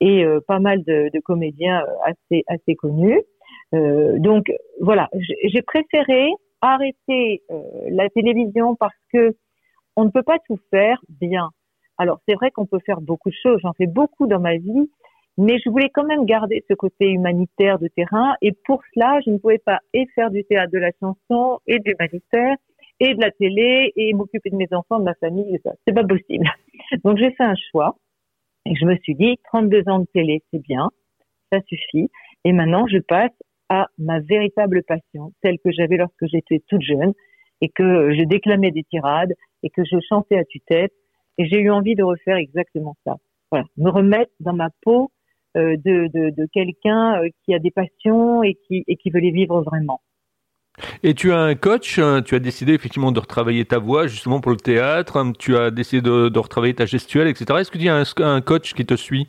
et 0.00 0.24
euh, 0.24 0.40
pas 0.46 0.58
mal 0.58 0.82
de, 0.84 1.10
de, 1.12 1.20
comédiens 1.20 1.82
euh, 1.82 2.10
assez 2.10 2.44
assez 2.46 2.74
connus. 2.74 3.20
Euh, 3.74 4.18
donc 4.18 4.46
voilà, 4.80 5.08
j'ai 5.44 5.62
préféré 5.62 6.30
arrêter 6.60 7.42
la 7.90 8.08
télévision 8.08 8.76
parce 8.76 8.96
que 9.12 9.36
on 9.96 10.04
ne 10.04 10.10
peut 10.10 10.22
pas 10.22 10.38
tout 10.46 10.58
faire 10.70 11.00
bien. 11.08 11.50
Alors 11.98 12.20
c'est 12.28 12.34
vrai 12.34 12.50
qu'on 12.50 12.66
peut 12.66 12.80
faire 12.84 13.00
beaucoup 13.00 13.30
de 13.30 13.36
choses, 13.42 13.58
j'en 13.62 13.72
fais 13.72 13.86
beaucoup 13.86 14.26
dans 14.26 14.40
ma 14.40 14.56
vie, 14.56 14.90
mais 15.38 15.58
je 15.64 15.70
voulais 15.70 15.90
quand 15.90 16.04
même 16.04 16.24
garder 16.24 16.64
ce 16.68 16.74
côté 16.74 17.10
humanitaire 17.10 17.78
de 17.78 17.88
terrain 17.88 18.34
et 18.42 18.52
pour 18.64 18.82
cela 18.94 19.20
je 19.24 19.30
ne 19.30 19.38
pouvais 19.38 19.58
pas 19.58 19.80
et 19.94 20.06
faire 20.14 20.30
du 20.30 20.44
théâtre 20.44 20.72
de 20.72 20.78
la 20.78 20.90
chanson 21.00 21.60
et 21.66 21.78
de 21.78 21.84
l'humanitaire 21.90 22.56
et 23.00 23.14
de 23.14 23.20
la 23.20 23.30
télé 23.30 23.92
et 23.96 24.12
m'occuper 24.14 24.50
de 24.50 24.56
mes 24.56 24.68
enfants, 24.72 24.98
de 24.98 25.04
ma 25.04 25.14
famille, 25.14 25.58
c'est 25.86 25.94
pas 25.94 26.04
possible. 26.04 26.46
Donc 27.04 27.18
j'ai 27.18 27.30
fait 27.32 27.44
un 27.44 27.56
choix 27.70 27.96
et 28.66 28.74
je 28.74 28.84
me 28.84 28.96
suis 28.98 29.14
dit, 29.14 29.36
32 29.44 29.88
ans 29.88 30.00
de 30.00 30.06
télé, 30.12 30.42
c'est 30.50 30.62
bien, 30.62 30.90
ça 31.52 31.60
suffit. 31.68 32.08
Et 32.44 32.52
maintenant, 32.52 32.86
je 32.86 32.98
passe 32.98 33.32
à 33.68 33.86
ma 33.98 34.20
véritable 34.20 34.82
passion, 34.82 35.32
celle 35.42 35.58
que 35.58 35.70
j'avais 35.72 35.96
lorsque 35.96 36.26
j'étais 36.26 36.62
toute 36.68 36.82
jeune 36.82 37.12
et 37.60 37.68
que 37.68 38.14
je 38.14 38.24
déclamais 38.24 38.70
des 38.70 38.84
tirades 38.84 39.32
et 39.62 39.70
que 39.70 39.82
je 39.84 39.96
chantais 40.08 40.36
à 40.36 40.44
tue-tête. 40.44 40.92
Et 41.38 41.46
j'ai 41.46 41.60
eu 41.60 41.70
envie 41.70 41.94
de 41.94 42.02
refaire 42.02 42.36
exactement 42.36 42.96
ça. 43.04 43.16
Voilà, 43.50 43.66
me 43.76 43.90
remettre 43.90 44.32
dans 44.40 44.54
ma 44.54 44.70
peau 44.82 45.10
euh, 45.56 45.76
de, 45.84 46.08
de, 46.12 46.46
quelqu'un 46.52 47.22
euh, 47.22 47.28
qui 47.44 47.54
a 47.54 47.58
des 47.58 47.70
passions 47.70 48.42
et 48.42 48.54
qui, 48.66 48.84
et 48.86 48.96
qui 48.96 49.10
veut 49.10 49.20
les 49.20 49.30
vivre 49.30 49.62
vraiment. 49.62 50.00
Et 51.02 51.14
tu 51.14 51.32
as 51.32 51.38
un 51.38 51.54
coach, 51.54 51.98
hein, 51.98 52.22
tu 52.22 52.34
as 52.34 52.38
décidé 52.38 52.74
effectivement 52.74 53.12
de 53.12 53.20
retravailler 53.20 53.64
ta 53.64 53.78
voix 53.78 54.06
justement 54.06 54.40
pour 54.40 54.50
le 54.50 54.58
théâtre, 54.58 55.16
hein, 55.16 55.32
tu 55.38 55.56
as 55.56 55.70
décidé 55.70 56.02
de, 56.02 56.38
retravailler 56.38 56.74
ta 56.74 56.86
gestuelle, 56.86 57.28
etc. 57.28 57.60
Est-ce 57.60 57.70
que 57.70 57.78
tu 57.78 57.88
as 57.88 58.26
un, 58.26 58.40
coach 58.40 58.74
qui 58.74 58.84
te 58.84 58.94
suit? 58.94 59.28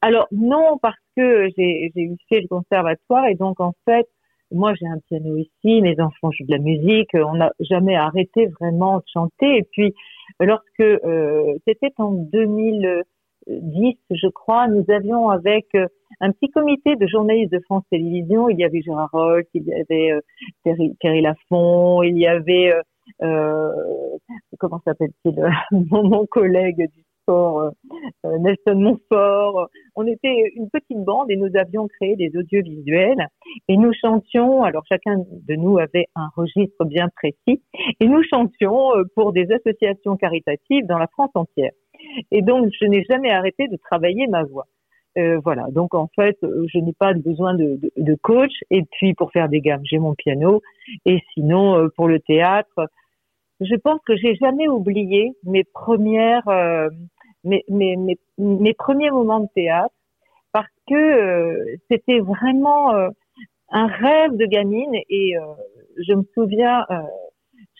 Alors 0.00 0.26
non, 0.32 0.78
parce 0.82 0.96
que 1.16 1.48
j'ai 1.56 1.92
eu 1.96 2.16
fait 2.28 2.40
le 2.40 2.48
conservatoire 2.48 3.26
et 3.26 3.34
donc 3.34 3.60
en 3.60 3.72
fait, 3.84 4.06
moi 4.50 4.74
j'ai 4.74 4.86
un 4.86 4.98
piano 5.08 5.36
ici, 5.36 5.80
mes 5.80 5.98
enfants 6.00 6.30
jouent 6.32 6.46
de 6.46 6.52
la 6.52 6.58
musique, 6.58 7.10
on 7.14 7.34
n'a 7.34 7.52
jamais 7.60 7.96
arrêté 7.96 8.48
vraiment 8.60 8.98
de 8.98 9.04
chanter. 9.12 9.58
Et 9.58 9.62
puis 9.62 9.94
lorsque 10.40 10.80
euh, 10.80 11.54
c'était 11.66 11.92
en 11.98 12.12
2000 12.12 13.04
10, 13.46 13.96
je 14.10 14.28
crois, 14.28 14.68
nous 14.68 14.84
avions 14.88 15.28
avec 15.30 15.66
euh, 15.74 15.86
un 16.20 16.30
petit 16.32 16.50
comité 16.50 16.96
de 16.96 17.06
journalistes 17.06 17.52
de 17.52 17.60
France 17.60 17.84
Télévisions, 17.90 18.48
il 18.48 18.58
y 18.58 18.64
avait 18.64 18.82
Gérard 18.82 19.10
Rolf, 19.12 19.46
il 19.54 19.64
y 19.64 19.74
avait 19.74 20.12
euh, 20.12 20.92
Thierry, 21.00 21.22
Lafont, 21.22 22.02
il 22.02 22.18
y 22.18 22.26
avait, 22.26 22.72
euh, 22.72 22.82
euh 23.22 23.72
comment 24.58 24.80
s'appelle-t-il, 24.84 25.34
mon, 25.90 26.04
mon, 26.04 26.26
collègue 26.26 26.88
du 26.94 27.02
sport, 27.22 27.70
Nelson 28.24 28.74
Montfort. 28.74 29.68
On 29.96 30.06
était 30.06 30.52
une 30.56 30.68
petite 30.70 31.04
bande 31.04 31.30
et 31.30 31.36
nous 31.36 31.50
avions 31.54 31.86
créé 31.86 32.16
des 32.16 32.30
audiovisuels 32.36 33.26
et 33.68 33.76
nous 33.76 33.92
chantions, 33.92 34.62
alors 34.62 34.84
chacun 34.88 35.18
de 35.18 35.54
nous 35.54 35.78
avait 35.78 36.06
un 36.14 36.28
registre 36.36 36.84
bien 36.84 37.08
précis, 37.14 37.62
et 38.00 38.06
nous 38.06 38.22
chantions 38.24 38.90
pour 39.14 39.32
des 39.32 39.48
associations 39.52 40.16
caritatives 40.16 40.86
dans 40.86 40.98
la 40.98 41.06
France 41.08 41.30
entière. 41.34 41.72
Et 42.30 42.42
donc, 42.42 42.70
je 42.80 42.86
n'ai 42.86 43.04
jamais 43.04 43.30
arrêté 43.30 43.68
de 43.68 43.76
travailler 43.76 44.26
ma 44.26 44.44
voix. 44.44 44.66
Euh, 45.18 45.40
voilà. 45.44 45.66
Donc, 45.70 45.94
en 45.94 46.08
fait, 46.14 46.38
je 46.42 46.78
n'ai 46.78 46.92
pas 46.94 47.12
besoin 47.12 47.54
de, 47.54 47.76
de, 47.76 47.92
de, 47.96 48.14
coach. 48.14 48.52
Et 48.70 48.82
puis, 48.92 49.14
pour 49.14 49.30
faire 49.32 49.48
des 49.48 49.60
gammes, 49.60 49.82
j'ai 49.84 49.98
mon 49.98 50.14
piano. 50.14 50.62
Et 51.04 51.20
sinon, 51.34 51.76
euh, 51.76 51.88
pour 51.96 52.08
le 52.08 52.18
théâtre, 52.20 52.88
je 53.60 53.74
pense 53.76 54.00
que 54.06 54.16
j'ai 54.16 54.34
jamais 54.36 54.68
oublié 54.68 55.32
mes 55.44 55.64
premières, 55.64 56.48
euh, 56.48 56.88
mes, 57.44 57.64
mes, 57.68 57.96
mes, 58.38 58.74
premiers 58.74 59.10
moments 59.10 59.40
de 59.40 59.48
théâtre 59.54 59.94
parce 60.52 60.68
que 60.88 60.94
euh, 60.94 61.76
c'était 61.90 62.20
vraiment 62.20 62.92
un 63.70 63.86
rêve 63.86 64.36
de 64.36 64.46
gamine. 64.46 64.94
Et 65.10 65.34
je 65.98 66.14
me 66.14 66.24
souviens, 66.34 66.86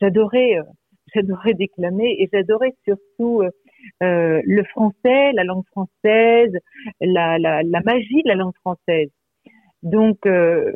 j'adorais, 0.00 0.58
j'adorais 1.14 1.54
déclamer 1.54 2.16
et 2.18 2.28
j'adorais 2.32 2.74
surtout 2.84 3.42
euh, 4.02 4.40
le 4.44 4.64
français, 4.64 5.32
la 5.32 5.44
langue 5.44 5.64
française, 5.66 6.52
la, 7.00 7.38
la, 7.38 7.62
la, 7.62 7.80
magie 7.82 8.22
de 8.22 8.28
la 8.28 8.34
langue 8.34 8.56
française. 8.60 9.10
Donc, 9.82 10.26
euh, 10.26 10.72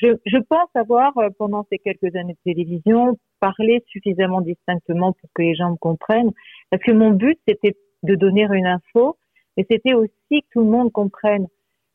je, 0.00 0.08
je, 0.26 0.38
pense 0.38 0.68
avoir, 0.74 1.16
euh, 1.18 1.30
pendant 1.38 1.66
ces 1.70 1.78
quelques 1.78 2.14
années 2.16 2.34
de 2.34 2.52
télévision, 2.52 3.18
parlé 3.40 3.82
suffisamment 3.88 4.40
distinctement 4.40 5.12
pour 5.12 5.30
que 5.34 5.42
les 5.42 5.54
gens 5.54 5.70
me 5.70 5.76
comprennent, 5.76 6.32
parce 6.70 6.82
que 6.82 6.92
mon 6.92 7.10
but, 7.10 7.38
c'était 7.46 7.76
de 8.02 8.14
donner 8.14 8.46
une 8.52 8.66
info, 8.66 9.16
mais 9.56 9.66
c'était 9.70 9.94
aussi 9.94 10.12
que 10.30 10.46
tout 10.52 10.60
le 10.60 10.70
monde 10.70 10.92
comprenne 10.92 11.46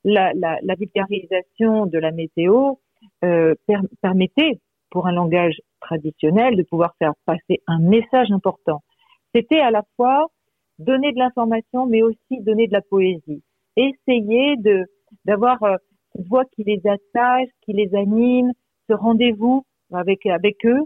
la, 0.03 0.33
la, 0.33 0.57
la 0.63 0.75
vulgarisation 0.75 1.85
de 1.85 1.97
la 1.99 2.11
météo. 2.11 2.75
euh, 3.23 3.55
permettait, 4.01 4.59
pour 4.91 5.07
un 5.07 5.11
langage 5.11 5.59
traditionnel, 5.81 6.55
de 6.55 6.63
pouvoir 6.63 6.93
faire 6.99 7.13
passer 7.25 7.61
un 7.67 7.79
message 7.79 8.31
important. 8.31 8.81
C'était 9.33 9.59
à 9.59 9.71
la 9.71 9.83
fois 9.95 10.27
donner 10.79 11.11
de 11.11 11.19
l'information, 11.19 11.85
mais 11.85 12.01
aussi 12.01 12.41
donner 12.41 12.67
de 12.67 12.73
la 12.73 12.81
poésie. 12.81 13.43
Essayer 13.75 14.57
de 14.57 14.85
d'avoir 15.25 15.61
euh, 15.63 15.75
voix 16.27 16.45
qui 16.55 16.63
les 16.63 16.81
attache, 16.85 17.49
qui 17.61 17.73
les 17.73 17.93
anime, 17.95 18.51
ce 18.89 18.95
rendez-vous 18.95 19.65
avec 19.91 20.25
avec 20.25 20.65
eux. 20.65 20.81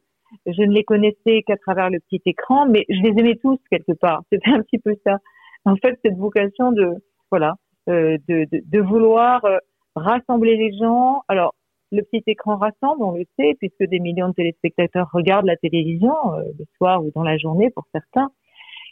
Je 0.45 0.61
ne 0.61 0.73
les 0.73 0.83
connaissais 0.83 1.41
qu'à 1.45 1.55
travers 1.57 1.89
le 1.89 1.99
petit 1.99 2.21
écran, 2.25 2.67
mais 2.67 2.85
je 2.89 3.01
les 3.01 3.19
aimais 3.19 3.37
tous 3.41 3.57
quelque 3.69 3.93
part. 3.93 4.21
C'était 4.31 4.51
un 4.51 4.61
petit 4.61 4.79
peu 4.79 4.93
ça. 5.05 5.17
En 5.65 5.75
fait, 5.77 5.97
cette 6.03 6.17
vocation 6.17 6.71
de 6.71 6.95
voilà 7.31 7.55
euh, 7.89 8.17
de, 8.27 8.45
de, 8.51 8.61
de, 8.65 8.79
vouloir 8.81 9.43
euh, 9.45 9.57
rassembler 9.95 10.57
les 10.57 10.77
gens. 10.77 11.21
Alors 11.27 11.55
le 11.91 12.01
petit 12.03 12.23
écran 12.27 12.57
rassemble, 12.57 13.03
on 13.03 13.11
le 13.11 13.23
sait, 13.37 13.55
puisque 13.59 13.83
des 13.89 13.99
millions 13.99 14.29
de 14.29 14.33
téléspectateurs 14.33 15.09
regardent 15.13 15.45
la 15.45 15.57
télévision 15.57 16.13
euh, 16.33 16.43
le 16.57 16.65
soir 16.77 17.03
ou 17.03 17.11
dans 17.15 17.23
la 17.23 17.37
journée 17.37 17.69
pour 17.71 17.85
certains. 17.91 18.29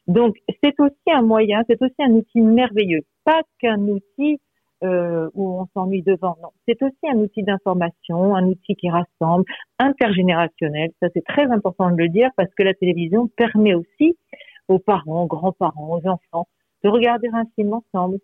Donc 0.07 0.35
c'est 0.63 0.79
aussi 0.79 1.11
un 1.11 1.23
moyen, 1.23 1.63
c'est 1.67 1.81
aussi 1.81 1.95
un 1.99 2.11
outil 2.11 2.41
merveilleux, 2.41 3.01
pas 3.23 3.41
qu'un 3.59 3.81
outil 3.81 4.39
euh, 4.83 5.29
où 5.33 5.59
on 5.59 5.65
s'ennuie 5.73 6.03
devant. 6.03 6.37
Non, 6.41 6.49
c'est 6.67 6.81
aussi 6.83 7.09
un 7.11 7.17
outil 7.17 7.43
d'information, 7.43 8.35
un 8.35 8.45
outil 8.45 8.75
qui 8.75 8.89
rassemble, 8.89 9.45
intergénérationnel. 9.79 10.91
Ça 11.01 11.07
c'est 11.13 11.25
très 11.25 11.45
important 11.51 11.89
de 11.89 11.97
le 11.97 12.09
dire 12.09 12.29
parce 12.37 12.53
que 12.53 12.63
la 12.63 12.73
télévision 12.75 13.27
permet 13.35 13.73
aussi 13.73 14.15
aux 14.67 14.79
parents, 14.79 15.23
aux 15.23 15.27
grands-parents, 15.27 15.89
aux 15.89 16.07
enfants 16.07 16.47
de 16.83 16.89
regarder 16.89 17.29
un 17.33 17.45
film 17.55 17.73
ensemble, 17.73 18.19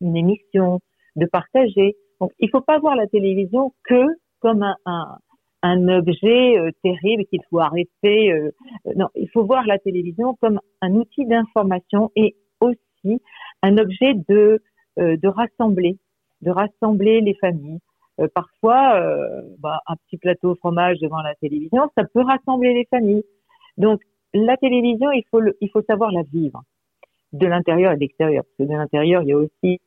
une 0.00 0.16
émission, 0.16 0.80
de 1.16 1.26
partager. 1.26 1.96
Donc 2.20 2.32
il 2.38 2.50
faut 2.50 2.60
pas 2.60 2.78
voir 2.78 2.96
la 2.96 3.06
télévision 3.06 3.72
que 3.84 4.04
comme 4.40 4.62
un, 4.62 4.76
un, 4.86 5.18
un 5.62 5.88
objet 5.88 6.58
euh, 6.58 6.70
terrible 6.82 7.24
qu'il 7.26 7.40
faut 7.50 7.60
arrêter. 7.60 8.32
Euh, 8.32 8.50
non, 8.96 9.08
il 9.14 9.28
faut 9.30 9.44
voir 9.44 9.66
la 9.66 9.78
télévision 9.78 10.36
comme 10.40 10.60
un 10.82 10.92
outil 10.94 11.24
d'information 11.26 12.10
et 12.16 12.36
aussi 12.60 13.22
un 13.62 13.78
objet 13.78 14.14
de 14.28 14.62
euh, 14.98 15.16
de 15.16 15.26
rassembler, 15.28 15.98
de 16.42 16.50
rassembler 16.50 17.20
les 17.20 17.34
familles. 17.34 17.80
Euh, 18.20 18.28
parfois, 18.32 18.94
euh, 19.00 19.42
bah, 19.58 19.80
un 19.88 19.96
petit 19.96 20.18
plateau 20.18 20.54
fromage 20.54 21.00
devant 21.00 21.20
la 21.20 21.34
télévision, 21.34 21.90
ça 21.96 22.04
peut 22.04 22.22
rassembler 22.22 22.74
les 22.74 22.84
familles. 22.84 23.24
Donc, 23.76 24.00
la 24.34 24.56
télévision, 24.56 25.10
il 25.10 25.24
faut, 25.32 25.40
il 25.60 25.68
faut 25.70 25.82
savoir 25.82 26.12
la 26.12 26.22
vivre 26.22 26.62
de 27.32 27.46
l'intérieur 27.48 27.92
et 27.92 27.96
de 27.96 28.00
l'extérieur. 28.00 28.44
Parce 28.44 28.56
que 28.68 28.72
de 28.72 28.78
l'intérieur, 28.78 29.22
il 29.22 29.28
y 29.28 29.32
a 29.32 29.38
aussi. 29.38 29.80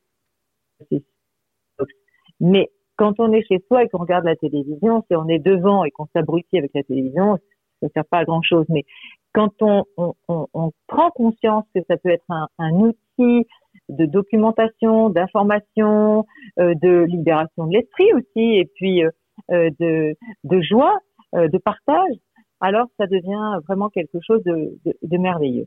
Mais 2.40 2.70
quand 2.96 3.18
on 3.18 3.32
est 3.32 3.46
chez 3.46 3.62
soi 3.68 3.84
et 3.84 3.88
qu'on 3.88 3.98
regarde 3.98 4.24
la 4.24 4.36
télévision, 4.36 5.04
si 5.08 5.16
on 5.16 5.28
est 5.28 5.38
devant 5.38 5.84
et 5.84 5.90
qu'on 5.90 6.06
s'abrutit 6.14 6.58
avec 6.58 6.72
la 6.74 6.82
télévision, 6.82 7.36
ça 7.80 7.86
ne 7.86 7.88
sert 7.90 8.04
pas 8.04 8.18
à 8.18 8.24
grand 8.24 8.42
chose. 8.42 8.66
Mais 8.68 8.84
quand 9.32 9.52
on, 9.60 9.84
on, 9.96 10.14
on, 10.28 10.72
prend 10.88 11.10
conscience 11.10 11.64
que 11.74 11.80
ça 11.88 11.96
peut 11.96 12.10
être 12.10 12.24
un, 12.28 12.48
un 12.58 12.72
outil 12.72 13.46
de 13.88 14.04
documentation, 14.06 15.10
d'information, 15.10 16.26
euh, 16.58 16.74
de 16.82 17.04
libération 17.04 17.66
de 17.66 17.76
l'esprit 17.76 18.12
aussi, 18.14 18.56
et 18.56 18.68
puis 18.74 19.04
euh, 19.04 19.10
euh, 19.52 19.70
de, 19.78 20.14
de 20.44 20.60
joie, 20.60 20.98
de 21.34 21.58
partage, 21.58 22.14
alors 22.60 22.86
ça 22.98 23.06
devient 23.06 23.60
vraiment 23.68 23.90
quelque 23.90 24.18
chose 24.26 24.42
de, 24.44 24.78
de, 24.86 24.96
de 25.02 25.18
merveilleux. 25.18 25.66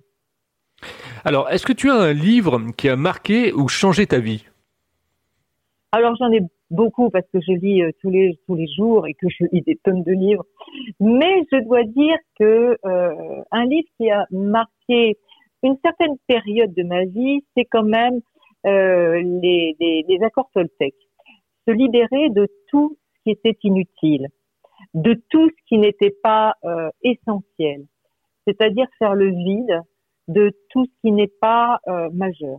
Alors, 1.23 1.47
est-ce 1.51 1.67
que 1.67 1.73
tu 1.73 1.91
as 1.91 1.93
un 1.93 2.13
livre 2.13 2.59
qui 2.75 2.89
a 2.89 2.95
marqué 2.95 3.53
ou 3.53 3.67
changé 3.67 4.07
ta 4.07 4.17
vie? 4.17 4.43
Alors 5.91 6.15
j'en 6.15 6.31
ai 6.31 6.41
beaucoup 6.71 7.09
parce 7.09 7.25
que 7.31 7.39
je 7.39 7.51
lis 7.53 7.83
tous 8.01 8.09
les 8.09 8.39
tous 8.47 8.55
les 8.55 8.67
jours 8.67 9.07
et 9.07 9.13
que 9.13 9.27
je 9.29 9.45
lis 9.51 9.61
des 9.61 9.75
tonnes 9.83 10.03
de 10.03 10.11
livres. 10.11 10.45
Mais 10.99 11.43
je 11.51 11.63
dois 11.63 11.83
dire 11.83 12.17
que 12.39 12.77
euh, 12.85 13.43
un 13.51 13.65
livre 13.65 13.87
qui 13.97 14.09
a 14.09 14.25
marqué 14.31 15.17
une 15.63 15.77
certaine 15.83 16.17
période 16.27 16.73
de 16.73 16.83
ma 16.83 17.05
vie, 17.05 17.43
c'est 17.55 17.65
quand 17.65 17.83
même 17.83 18.19
euh, 18.65 19.21
les, 19.21 19.75
les, 19.79 20.05
les, 20.07 20.23
accords 20.23 20.49
Toltec. 20.53 20.95
Se 21.67 21.71
libérer 21.71 22.29
de 22.29 22.47
tout 22.69 22.97
ce 23.13 23.23
qui 23.23 23.31
était 23.31 23.57
inutile, 23.63 24.27
de 24.93 25.21
tout 25.29 25.49
ce 25.49 25.55
qui 25.67 25.77
n'était 25.77 26.15
pas 26.23 26.55
euh, 26.63 26.89
essentiel, 27.03 27.85
c'est-à-dire 28.47 28.87
faire 28.97 29.15
le 29.15 29.29
vide 29.29 29.81
de 30.27 30.51
tout 30.69 30.85
ce 30.85 30.91
qui 31.01 31.11
n'est 31.11 31.31
pas 31.41 31.79
euh, 31.87 32.09
majeur. 32.11 32.57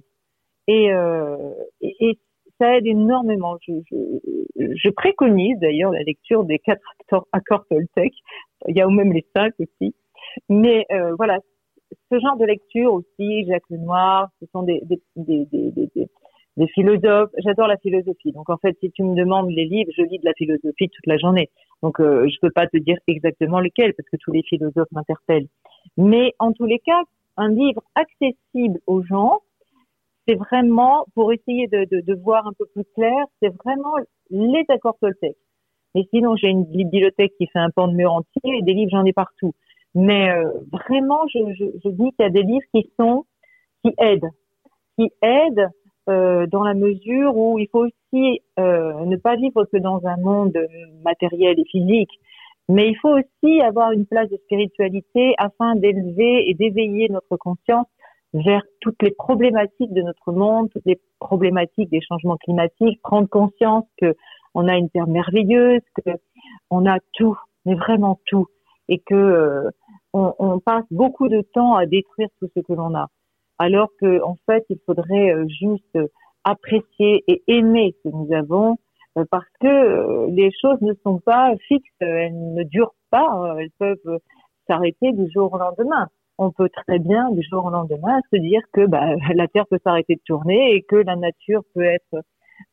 Et, 0.69 0.93
euh, 0.93 1.53
et, 1.81 1.97
et, 2.01 2.19
ça 2.59 2.77
aide 2.77 2.87
énormément. 2.87 3.57
Je, 3.67 3.73
je, 3.91 4.67
je 4.75 4.91
préconise 4.91 5.59
d'ailleurs 5.59 5.93
la 5.93 6.03
lecture 6.03 6.45
des 6.45 6.59
quatre 6.59 6.83
accords 7.33 7.67
Toltec. 7.69 8.13
Il 8.69 8.77
y 8.77 8.81
a 8.81 8.87
même 8.89 9.13
les 9.13 9.27
cinq 9.35 9.53
aussi. 9.59 9.95
Mais 10.49 10.87
euh, 10.93 11.15
voilà, 11.17 11.39
ce 12.11 12.19
genre 12.21 12.37
de 12.37 12.45
lecture 12.45 12.93
aussi, 12.93 13.45
Jacques 13.47 13.69
Lenoir, 13.71 14.29
ce 14.41 14.47
sont 14.53 14.63
des, 14.63 14.81
des, 14.85 15.01
des, 15.17 15.47
des, 15.51 16.09
des 16.57 16.69
philosophes. 16.69 17.31
J'adore 17.39 17.67
la 17.67 17.77
philosophie. 17.79 18.33
Donc 18.33 18.49
en 18.49 18.57
fait, 18.59 18.77
si 18.81 18.91
tu 18.93 19.03
me 19.03 19.15
demandes 19.15 19.51
les 19.51 19.65
livres, 19.65 19.91
je 19.97 20.03
lis 20.03 20.19
de 20.19 20.25
la 20.25 20.35
philosophie 20.35 20.89
toute 20.89 21.07
la 21.07 21.19
journée. 21.19 21.51
Donc 21.83 22.01
euh, 22.01 22.29
je 22.29 22.37
peux 22.41 22.51
pas 22.51 22.67
te 22.67 22.77
dire 22.77 22.99
exactement 23.09 23.61
lesquels 23.61 23.95
parce 23.95 24.09
que 24.09 24.17
tous 24.19 24.33
les 24.33 24.43
philosophes 24.43 24.91
m'interpellent. 24.93 25.49
Mais 25.97 26.33
en 26.39 26.53
tous 26.53 26.67
les 26.67 26.79
cas, 26.79 27.03
un 27.37 27.49
livre 27.49 27.83
accessible 27.95 28.79
aux 28.87 29.03
gens, 29.03 29.41
c'est 30.27 30.35
vraiment 30.35 31.05
pour 31.15 31.33
essayer 31.33 31.67
de, 31.69 31.85
de, 31.91 32.01
de, 32.01 32.15
voir 32.15 32.47
un 32.47 32.53
peu 32.53 32.67
plus 32.67 32.85
clair, 32.95 33.25
c'est 33.41 33.53
vraiment 33.65 33.95
les 34.31 34.65
accords 34.69 34.97
Toltec. 35.01 35.37
Mais 35.95 36.05
sinon, 36.13 36.37
j'ai 36.37 36.49
une 36.49 36.65
bibliothèque 36.65 37.33
qui 37.39 37.47
fait 37.47 37.59
un 37.59 37.71
pan 37.71 37.89
de 37.89 37.95
mur 37.95 38.13
entier 38.13 38.57
et 38.59 38.63
des 38.63 38.73
livres, 38.73 38.91
j'en 38.93 39.05
ai 39.05 39.13
partout. 39.13 39.53
Mais 39.95 40.31
euh, 40.31 40.51
vraiment, 40.73 41.21
je, 41.33 41.39
je, 41.55 41.65
je 41.85 41.89
dis 41.91 42.11
qu'il 42.13 42.21
y 42.21 42.25
a 42.25 42.31
des 42.31 42.43
livres 42.43 42.67
qui 42.75 42.91
sont 42.99 43.27
qui 43.85 43.93
aident, 43.99 44.31
qui 44.97 45.11
aident 45.23 45.69
euh, 46.09 46.47
dans 46.47 46.63
la 46.63 46.75
mesure 46.75 47.37
où 47.37 47.59
il 47.59 47.69
faut 47.69 47.87
aussi 47.87 48.41
euh, 48.59 49.05
ne 49.05 49.17
pas 49.17 49.37
vivre 49.37 49.65
que 49.65 49.77
dans 49.77 50.05
un 50.07 50.17
monde 50.17 50.57
matériel 51.05 51.59
et 51.59 51.65
physique, 51.65 52.11
mais 52.69 52.89
il 52.89 52.97
faut 52.97 53.17
aussi 53.17 53.61
avoir 53.61 53.93
une 53.93 54.07
place 54.07 54.31
de 54.31 54.37
spiritualité 54.37 55.35
afin 55.39 55.75
d'élever 55.75 56.49
et 56.49 56.55
d'éveiller 56.55 57.09
notre 57.09 57.37
conscience 57.37 57.87
vers 58.35 58.63
toutes 58.81 59.03
les 59.03 59.11
problématiques 59.11 59.93
de 59.93 60.03
notre 60.03 60.33
monde, 60.33 60.71
toutes 60.71 60.87
les 60.87 61.01
problématiques 61.19 61.91
des 61.91 62.01
changements 62.01 62.37
climatiques, 62.37 63.01
prendre 63.03 63.29
conscience 63.29 63.85
que 64.01 64.15
on 64.55 64.69
a 64.69 64.77
une 64.77 64.91
terre 64.91 65.07
merveilleuse, 65.07 65.81
que 66.05 66.11
on 66.71 66.87
a 66.87 66.99
tout, 67.15 67.37
mais 67.65 67.75
vraiment 67.75 68.19
tout, 68.27 68.47
et 68.89 68.99
que 68.99 69.15
euh, 69.15 69.71
on, 70.13 70.35
on, 70.39 70.59
passe 70.61 70.85
beaucoup 70.91 71.29
de 71.29 71.43
temps 71.55 71.75
à 71.75 71.87
détruire 71.87 72.29
tout 72.39 72.49
ce 72.55 72.61
que 72.61 72.73
l'on 72.73 72.95
a, 72.95 73.09
alors 73.59 73.89
que 74.01 74.23
en 74.23 74.37
fait 74.47 74.65
il 74.69 74.79
faudrait 74.85 75.33
euh, 75.33 75.47
juste 75.49 75.99
apprécier 76.45 77.23
et 77.29 77.43
aimer 77.47 77.95
ce 77.99 78.11
que 78.11 78.15
nous 78.15 78.33
avons, 78.35 78.77
euh, 79.19 79.25
parce 79.31 79.49
que 79.61 80.27
les 80.31 80.51
choses 80.61 80.81
ne 80.81 80.95
sont 81.03 81.19
pas 81.19 81.55
fixes, 81.69 81.91
elles 82.01 82.35
ne 82.35 82.63
durent 82.65 82.95
pas, 83.11 83.57
elles 83.59 83.71
peuvent 83.79 84.19
s'arrêter 84.67 85.13
du 85.13 85.31
jour 85.31 85.53
au 85.53 85.59
lendemain. 85.59 86.09
On 86.45 86.51
peut 86.51 86.69
très 86.71 86.99
bien 86.99 87.31
du 87.31 87.41
jour 87.49 87.67
au 87.67 87.71
lendemain 87.71 88.19
se 88.33 88.37
dire 88.37 88.63
que 88.73 88.85
bah, 88.85 89.15
la 89.35 89.47
Terre 89.47 89.65
peut 89.69 89.79
s'arrêter 89.85 90.17
de 90.17 90.21
tourner 90.27 90.75
et 90.75 90.83
que 90.83 90.97
la 90.97 91.15
nature 91.15 91.63
peut 91.73 91.85
être 91.85 92.25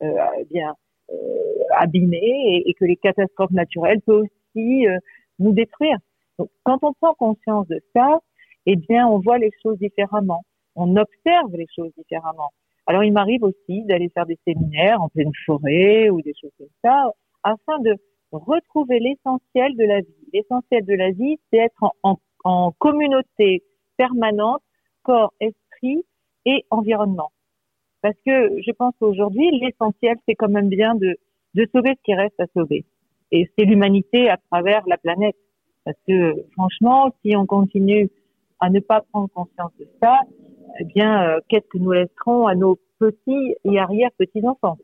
euh, 0.01 0.15
bien 0.49 0.73
euh, 1.11 1.15
abîmée 1.77 2.63
et, 2.65 2.73
que 2.73 2.85
les 2.85 2.95
catastrophes 2.95 3.51
naturelles 3.51 4.01
peuvent 4.01 4.23
aussi 4.23 4.87
euh, 4.87 4.97
nous 5.37 5.53
détruire. 5.53 5.97
Donc, 6.39 6.49
quand 6.63 6.79
on 6.81 6.93
prend 6.93 7.13
conscience 7.13 7.67
de 7.67 7.79
ça, 7.95 8.17
eh 8.65 8.75
bien, 8.75 9.07
on 9.07 9.19
voit 9.19 9.37
les 9.37 9.51
choses 9.61 9.77
différemment. 9.77 10.41
On 10.75 10.95
observe 10.95 11.53
les 11.53 11.67
choses 11.75 11.91
différemment. 11.95 12.49
Alors, 12.87 13.03
il 13.03 13.13
m'arrive 13.13 13.43
aussi 13.43 13.83
d'aller 13.83 14.09
faire 14.09 14.25
des 14.25 14.39
séminaires 14.47 14.99
en 14.99 15.09
pleine 15.09 15.31
forêt 15.45 16.09
ou 16.09 16.23
des 16.23 16.33
choses 16.41 16.53
comme 16.57 16.73
ça, 16.83 17.11
afin 17.43 17.77
de 17.81 17.95
retrouver 18.31 18.99
l'essentiel 18.99 19.75
de 19.75 19.83
la 19.83 20.01
vie. 20.01 20.27
L'essentiel 20.33 20.85
de 20.85 20.95
la 20.95 21.11
vie, 21.11 21.37
c'est 21.51 21.59
être 21.59 21.83
en, 21.83 21.91
en, 22.01 22.17
en, 22.43 22.71
communauté 22.77 23.63
permanente, 23.97 24.61
corps, 25.03 25.33
esprit 25.39 26.03
et 26.45 26.65
environnement. 26.69 27.31
Parce 28.01 28.15
que 28.25 28.61
je 28.65 28.71
pense 28.71 28.93
qu'aujourd'hui, 28.99 29.51
l'essentiel, 29.59 30.15
c'est 30.27 30.35
quand 30.35 30.49
même 30.49 30.69
bien 30.69 30.95
de, 30.95 31.17
sauver 31.73 31.91
ce 31.97 32.03
qui 32.03 32.15
reste 32.15 32.39
à 32.39 32.45
sauver. 32.55 32.85
Et 33.31 33.49
c'est 33.57 33.65
l'humanité 33.65 34.29
à 34.29 34.37
travers 34.49 34.83
la 34.87 34.97
planète. 34.97 35.35
Parce 35.83 35.97
que 36.07 36.35
franchement, 36.53 37.11
si 37.23 37.35
on 37.35 37.45
continue 37.45 38.09
à 38.59 38.69
ne 38.69 38.79
pas 38.79 39.01
prendre 39.11 39.29
conscience 39.29 39.71
de 39.79 39.87
ça, 40.01 40.19
eh 40.79 40.85
bien, 40.85 41.23
euh, 41.23 41.39
qu'est-ce 41.49 41.67
que 41.67 41.77
nous 41.77 41.91
laisserons 41.91 42.47
à 42.47 42.55
nos 42.55 42.79
petits 42.99 43.55
et 43.65 43.79
arrière-petits-enfants? 43.79 44.77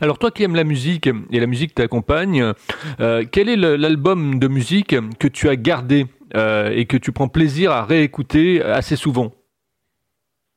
Alors 0.00 0.18
toi 0.18 0.30
qui 0.30 0.42
aimes 0.42 0.56
la 0.56 0.64
musique 0.64 1.08
et 1.30 1.40
la 1.40 1.46
musique 1.46 1.74
t'accompagne, 1.74 2.52
euh, 3.00 3.24
quel 3.30 3.48
est 3.48 3.56
l'album 3.56 4.38
de 4.38 4.48
musique 4.48 4.96
que 5.18 5.28
tu 5.28 5.48
as 5.48 5.56
gardé? 5.56 6.06
Et 6.34 6.86
que 6.86 6.96
tu 6.96 7.12
prends 7.12 7.28
plaisir 7.28 7.72
à 7.72 7.84
réécouter 7.84 8.62
assez 8.62 8.96
souvent 8.96 9.32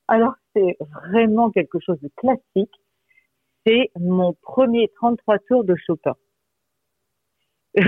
Alors 0.07 0.33
c'est 0.55 0.77
vraiment 0.79 1.49
quelque 1.51 1.79
chose 1.79 1.99
de 2.01 2.09
classique. 2.15 2.73
C'est 3.65 3.89
mon 3.99 4.33
premier 4.41 4.89
33 4.95 5.39
tours 5.39 5.63
de 5.63 5.75
Chopin. 5.75 6.13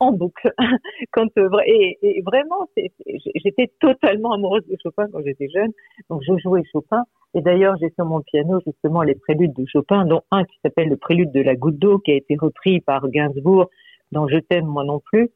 en 0.00 0.12
boucle. 0.12 0.52
Quand 1.12 1.28
et, 1.66 1.98
et 2.02 2.22
vraiment, 2.22 2.68
j'étais 2.76 3.70
totalement 3.80 4.32
amoureuse 4.32 4.66
de 4.66 4.76
Chopin 4.82 5.06
quand 5.12 5.22
j'étais 5.24 5.48
jeune. 5.48 5.70
Donc 6.10 6.22
je 6.26 6.36
jouais 6.38 6.62
Chopin. 6.72 7.04
Et 7.34 7.40
d'ailleurs, 7.40 7.76
j'ai 7.80 7.90
sur 7.90 8.04
mon 8.04 8.20
piano 8.20 8.60
justement 8.66 9.02
les 9.02 9.14
préludes 9.14 9.54
de 9.54 9.64
Chopin, 9.66 10.04
dont 10.04 10.22
un 10.30 10.44
qui 10.44 10.58
s'appelle 10.62 10.88
le 10.88 10.96
prélude 10.96 11.32
de 11.32 11.40
la 11.40 11.54
goutte 11.56 11.78
d'eau, 11.78 11.98
qui 11.98 12.12
a 12.12 12.14
été 12.14 12.36
repris 12.36 12.80
par 12.80 13.08
Gainsbourg 13.08 13.70
dans 14.10 14.28
Je 14.28 14.38
t'aime 14.38 14.66
moi 14.66 14.84
non 14.84 15.00
plus. 15.00 15.30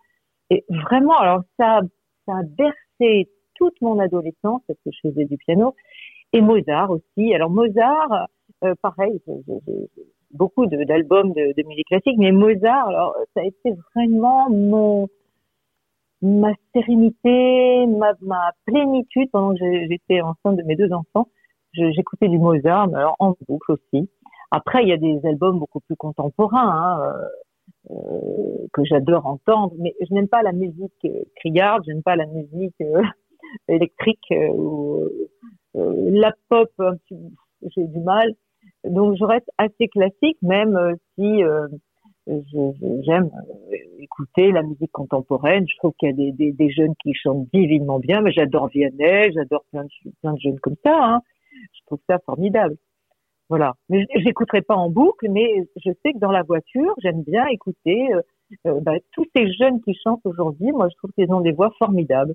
Et 0.50 0.64
vraiment, 0.68 1.16
alors 1.18 1.42
ça, 1.58 1.80
ça 2.26 2.32
a 2.36 2.42
bercé 2.42 3.28
toute 3.54 3.80
mon 3.80 3.98
adolescence 3.98 4.62
parce 4.66 4.78
que 4.84 4.90
je 4.92 5.08
faisais 5.08 5.24
du 5.24 5.36
piano 5.38 5.74
et 6.32 6.40
Mozart 6.40 6.90
aussi. 6.90 7.34
Alors 7.34 7.50
Mozart, 7.50 8.28
euh, 8.64 8.74
pareil, 8.82 9.20
j'ai 9.26 9.88
beaucoup 10.32 10.66
d'albums 10.66 11.32
de, 11.32 11.54
de, 11.56 11.68
musique 11.68 11.86
classique, 11.86 12.16
mais 12.18 12.32
Mozart, 12.32 12.88
alors 12.88 13.16
ça 13.34 13.40
a 13.40 13.44
été 13.44 13.74
vraiment 13.94 14.50
mon 14.50 15.08
ma 16.22 16.52
sérénité, 16.74 17.86
ma, 17.86 18.12
ma 18.22 18.50
plénitude 18.66 19.30
pendant 19.30 19.54
que 19.54 19.60
j'étais 19.60 20.20
enceinte 20.22 20.56
de 20.56 20.62
mes 20.62 20.76
deux 20.76 20.92
enfants. 20.92 21.28
J'écoutais 21.72 22.28
du 22.28 22.38
Mozart, 22.38 22.88
mais 22.88 22.96
alors 22.96 23.16
en 23.18 23.34
boucle 23.46 23.72
aussi. 23.72 24.08
Après, 24.50 24.82
il 24.82 24.88
y 24.88 24.92
a 24.92 24.96
des 24.96 25.20
albums 25.24 25.58
beaucoup 25.58 25.80
plus 25.80 25.96
contemporains 25.96 26.70
hein, 26.70 27.00
euh 27.02 27.28
que 27.88 28.84
j'adore 28.84 29.26
entendre, 29.26 29.74
mais 29.78 29.94
je 30.00 30.12
n'aime 30.14 30.28
pas 30.28 30.42
la 30.42 30.52
musique 30.52 30.92
euh, 31.04 31.22
criarde, 31.36 31.82
je 31.86 31.92
n'aime 31.92 32.02
pas 32.02 32.16
la 32.16 32.26
musique 32.26 32.80
euh, 32.80 33.02
électrique 33.68 34.24
euh, 34.32 34.48
ou 34.48 35.08
la 35.74 36.32
pop, 36.48 36.70
j'ai 37.74 37.86
du 37.86 38.00
mal. 38.00 38.32
Donc 38.84 39.16
je 39.18 39.24
reste 39.24 39.50
assez 39.58 39.88
classique, 39.88 40.38
même 40.42 40.96
si 41.14 41.42
j'aime 42.26 43.30
écouter 43.98 44.52
la 44.52 44.62
musique 44.62 44.90
contemporaine. 44.92 45.66
Je 45.68 45.76
trouve 45.76 45.92
qu'il 45.98 46.08
y 46.08 46.30
a 46.30 46.52
des, 46.52 46.70
jeunes 46.70 46.94
qui 47.02 47.12
chantent 47.14 47.46
divinement 47.52 47.98
bien, 47.98 48.22
mais 48.22 48.32
j'adore 48.32 48.68
Vianney, 48.68 49.32
j'adore 49.34 49.64
plein 49.70 49.84
de, 49.84 50.10
plein 50.22 50.32
de 50.32 50.40
jeunes 50.40 50.60
comme 50.60 50.76
ça. 50.84 50.98
Hein. 50.98 51.20
Je 51.74 51.80
trouve 51.86 52.00
ça 52.08 52.18
formidable. 52.20 52.76
Voilà. 53.48 53.74
Mais 53.88 54.06
j'écouterai 54.16 54.62
pas 54.62 54.74
en 54.74 54.90
boucle, 54.90 55.28
mais 55.30 55.68
je 55.76 55.90
sais 56.04 56.12
que 56.12 56.18
dans 56.18 56.32
la 56.32 56.42
voiture, 56.42 56.94
j'aime 57.02 57.22
bien 57.22 57.46
écouter 57.46 58.08
euh, 58.66 58.80
bah, 58.80 58.94
tous 59.12 59.26
ces 59.34 59.52
jeunes 59.52 59.80
qui 59.82 59.96
chantent 60.02 60.24
aujourd'hui. 60.24 60.72
Moi, 60.72 60.88
je 60.90 60.96
trouve 60.96 61.10
qu'ils 61.12 61.32
ont 61.32 61.40
des 61.40 61.52
voix 61.52 61.70
formidables. 61.78 62.34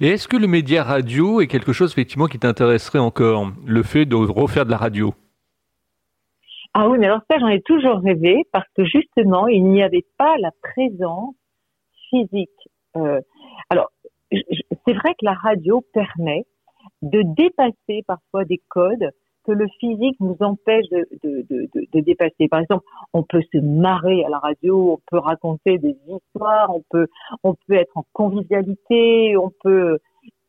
Et 0.00 0.08
est-ce 0.08 0.28
que 0.28 0.36
le 0.36 0.46
média 0.46 0.84
radio 0.84 1.40
est 1.40 1.48
quelque 1.48 1.72
chose 1.72 1.90
effectivement 1.90 2.26
qui 2.26 2.38
t'intéresserait 2.38 2.98
encore, 2.98 3.50
le 3.66 3.82
fait 3.82 4.04
de 4.04 4.14
refaire 4.14 4.66
de 4.66 4.70
la 4.70 4.76
radio? 4.76 5.14
Ah 6.74 6.88
oui, 6.88 6.98
mais 6.98 7.06
alors 7.06 7.22
ça, 7.28 7.38
j'en 7.38 7.48
ai 7.48 7.60
toujours 7.62 7.98
rêvé 7.98 8.44
parce 8.52 8.68
que 8.76 8.84
justement, 8.84 9.48
il 9.48 9.64
n'y 9.64 9.82
avait 9.82 10.06
pas 10.16 10.36
la 10.38 10.50
présence 10.62 11.34
physique. 12.10 12.50
Euh, 12.96 13.20
alors, 13.70 13.90
c'est 14.30 14.92
vrai 14.92 15.14
que 15.14 15.24
la 15.24 15.32
radio 15.32 15.82
permet 15.92 16.44
de 17.02 17.22
dépasser 17.22 18.04
parfois 18.06 18.44
des 18.44 18.60
codes 18.68 19.10
que 19.44 19.52
le 19.52 19.66
physique 19.80 20.16
nous 20.20 20.36
empêche 20.40 20.86
de, 20.90 21.06
de, 21.22 21.46
de, 21.48 21.68
de, 21.92 22.00
dépasser. 22.00 22.48
Par 22.48 22.60
exemple, 22.60 22.84
on 23.12 23.22
peut 23.22 23.42
se 23.52 23.58
marrer 23.58 24.24
à 24.24 24.28
la 24.28 24.38
radio, 24.38 24.92
on 24.92 24.98
peut 25.10 25.18
raconter 25.18 25.78
des 25.78 25.96
histoires, 26.06 26.74
on 26.74 26.82
peut, 26.90 27.06
on 27.44 27.54
peut 27.54 27.74
être 27.74 27.96
en 27.96 28.04
convivialité, 28.12 29.36
on 29.36 29.50
peut. 29.62 29.98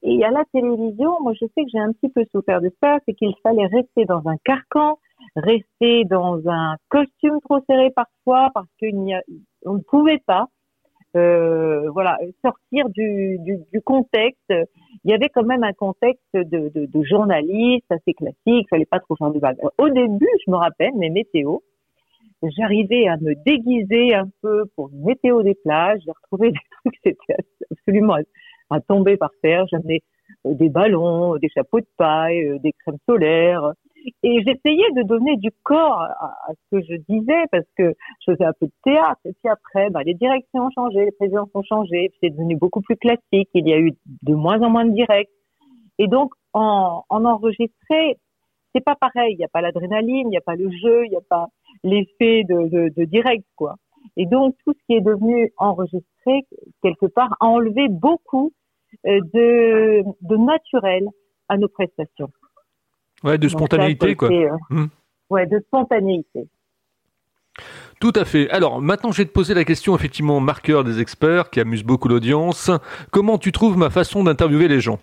Et 0.01 0.23
à 0.23 0.31
la 0.31 0.43
télévision, 0.53 1.17
moi, 1.21 1.33
je 1.33 1.45
sais 1.45 1.63
que 1.63 1.69
j'ai 1.71 1.79
un 1.79 1.91
petit 1.91 2.09
peu 2.09 2.23
souffert 2.31 2.61
de 2.61 2.71
ça, 2.81 2.97
c'est 3.05 3.13
qu'il 3.13 3.33
fallait 3.43 3.67
rester 3.67 4.05
dans 4.05 4.25
un 4.27 4.37
carcan, 4.45 4.97
rester 5.35 6.05
dans 6.05 6.39
un 6.47 6.75
costume 6.89 7.39
trop 7.41 7.59
serré 7.67 7.91
parfois, 7.91 8.49
parce 8.53 8.67
qu'on 8.79 9.73
ne 9.73 9.81
pouvait 9.81 10.21
pas 10.25 10.47
euh, 11.15 11.89
voilà, 11.91 12.17
sortir 12.43 12.89
du, 12.89 13.37
du, 13.39 13.57
du, 13.71 13.81
contexte. 13.81 14.53
Il 15.03 15.11
y 15.11 15.13
avait 15.13 15.29
quand 15.29 15.43
même 15.43 15.63
un 15.63 15.73
contexte 15.73 16.23
de, 16.33 16.69
de, 16.69 16.85
de 16.85 17.03
journaliste 17.03 17.85
assez 17.89 18.13
classique, 18.13 18.67
fallait 18.69 18.85
pas 18.85 18.99
trop 18.99 19.15
faire 19.15 19.31
de 19.31 19.39
vagues. 19.39 19.57
Au 19.77 19.89
début, 19.89 20.29
je 20.45 20.51
me 20.51 20.57
rappelle, 20.57 20.93
mes 20.95 21.09
météos, 21.09 21.63
j'arrivais 22.43 23.07
à 23.07 23.17
me 23.17 23.33
déguiser 23.43 24.13
un 24.15 24.29
peu 24.41 24.65
pour 24.75 24.89
une 24.89 25.03
météo 25.03 25.43
des 25.43 25.55
plages, 25.55 26.01
j'ai 26.05 26.11
retrouvé 26.11 26.51
des 26.51 26.59
trucs, 26.83 26.99
c'était 27.03 27.35
absolument 27.71 28.17
à, 28.69 28.81
tomber 28.81 29.17
par 29.17 29.31
terre. 29.41 29.65
J'amenais 29.71 30.01
euh, 30.45 30.53
des 30.53 30.69
ballons, 30.69 31.37
des 31.37 31.49
chapeaux 31.49 31.79
de 31.79 31.87
paille, 31.97 32.45
euh, 32.45 32.59
des 32.59 32.73
crèmes 32.73 32.99
solaires, 33.07 33.73
et 34.23 34.43
j'essayais 34.43 34.91
de 34.95 35.03
donner 35.03 35.37
du 35.37 35.51
corps 35.63 36.01
à, 36.01 36.33
ce 36.49 36.77
que 36.77 36.83
je 36.83 36.95
disais 37.09 37.43
parce 37.51 37.65
que 37.77 37.93
je 38.25 38.31
faisais 38.31 38.45
un 38.45 38.53
peu 38.59 38.67
de 38.67 38.73
théâtre. 38.83 39.19
Et 39.25 39.33
puis 39.33 39.49
après, 39.49 39.89
bah, 39.89 40.03
les 40.03 40.13
directions 40.13 40.65
ont 40.65 40.71
changé, 40.71 41.05
les 41.05 41.11
présidences 41.11 41.49
ont 41.53 41.63
changé, 41.63 42.11
c'est 42.21 42.29
devenu 42.29 42.55
beaucoup 42.55 42.81
plus 42.81 42.97
classique. 42.97 43.49
Il 43.53 43.67
y 43.67 43.73
a 43.73 43.79
eu 43.79 43.93
de 44.23 44.35
moins 44.35 44.61
en 44.61 44.69
moins 44.69 44.85
de 44.85 44.93
directs. 44.93 45.29
Et 45.97 46.07
donc, 46.07 46.33
en, 46.53 47.03
en 47.09 47.25
enregistré, 47.25 48.17
c'est 48.73 48.83
pas 48.83 48.95
pareil. 48.95 49.33
Il 49.33 49.37
n'y 49.37 49.45
a 49.45 49.49
pas 49.49 49.61
l'adrénaline, 49.61 50.27
il 50.27 50.29
n'y 50.29 50.37
a 50.37 50.41
pas 50.41 50.55
le 50.55 50.69
jeu, 50.69 51.05
il 51.05 51.09
n'y 51.09 51.17
a 51.17 51.21
pas 51.29 51.47
l'effet 51.83 52.43
de, 52.43 52.67
de, 52.69 52.93
de, 52.95 53.05
direct, 53.05 53.45
quoi. 53.55 53.75
Et 54.15 54.25
donc, 54.25 54.55
tout 54.65 54.73
ce 54.73 54.85
qui 54.85 54.93
est 54.93 55.01
devenu 55.01 55.51
enregistré, 55.57 56.45
quelque 56.81 57.05
part, 57.05 57.35
a 57.39 57.45
enlevé 57.45 57.87
beaucoup 57.89 58.53
euh, 59.05 59.19
de, 59.33 60.03
de 60.21 60.37
naturel 60.37 61.07
à 61.47 61.57
nos 61.57 61.67
prestations. 61.67 62.29
Ouais, 63.23 63.37
de 63.37 63.47
spontanéité, 63.47 64.15
quoi. 64.15 64.29
Euh, 64.31 64.49
hmm. 64.69 64.87
Ouais, 65.29 65.45
de 65.45 65.59
spontanéité. 65.67 66.47
Tout 67.99 68.13
à 68.15 68.23
fait. 68.23 68.49
Alors 68.49 68.81
maintenant, 68.81 69.11
je 69.11 69.21
vais 69.21 69.27
te 69.27 69.33
poser 69.33 69.53
la 69.53 69.65
question, 69.65 69.95
effectivement, 69.95 70.39
marqueur 70.39 70.83
des 70.83 71.01
experts, 71.01 71.49
qui 71.49 71.59
amuse 71.59 71.83
beaucoup 71.83 72.07
l'audience. 72.07 72.71
Comment 73.11 73.37
tu 73.37 73.51
trouves 73.51 73.77
ma 73.77 73.89
façon 73.89 74.23
d'interviewer 74.23 74.69
les 74.69 74.79
gens? 74.79 74.99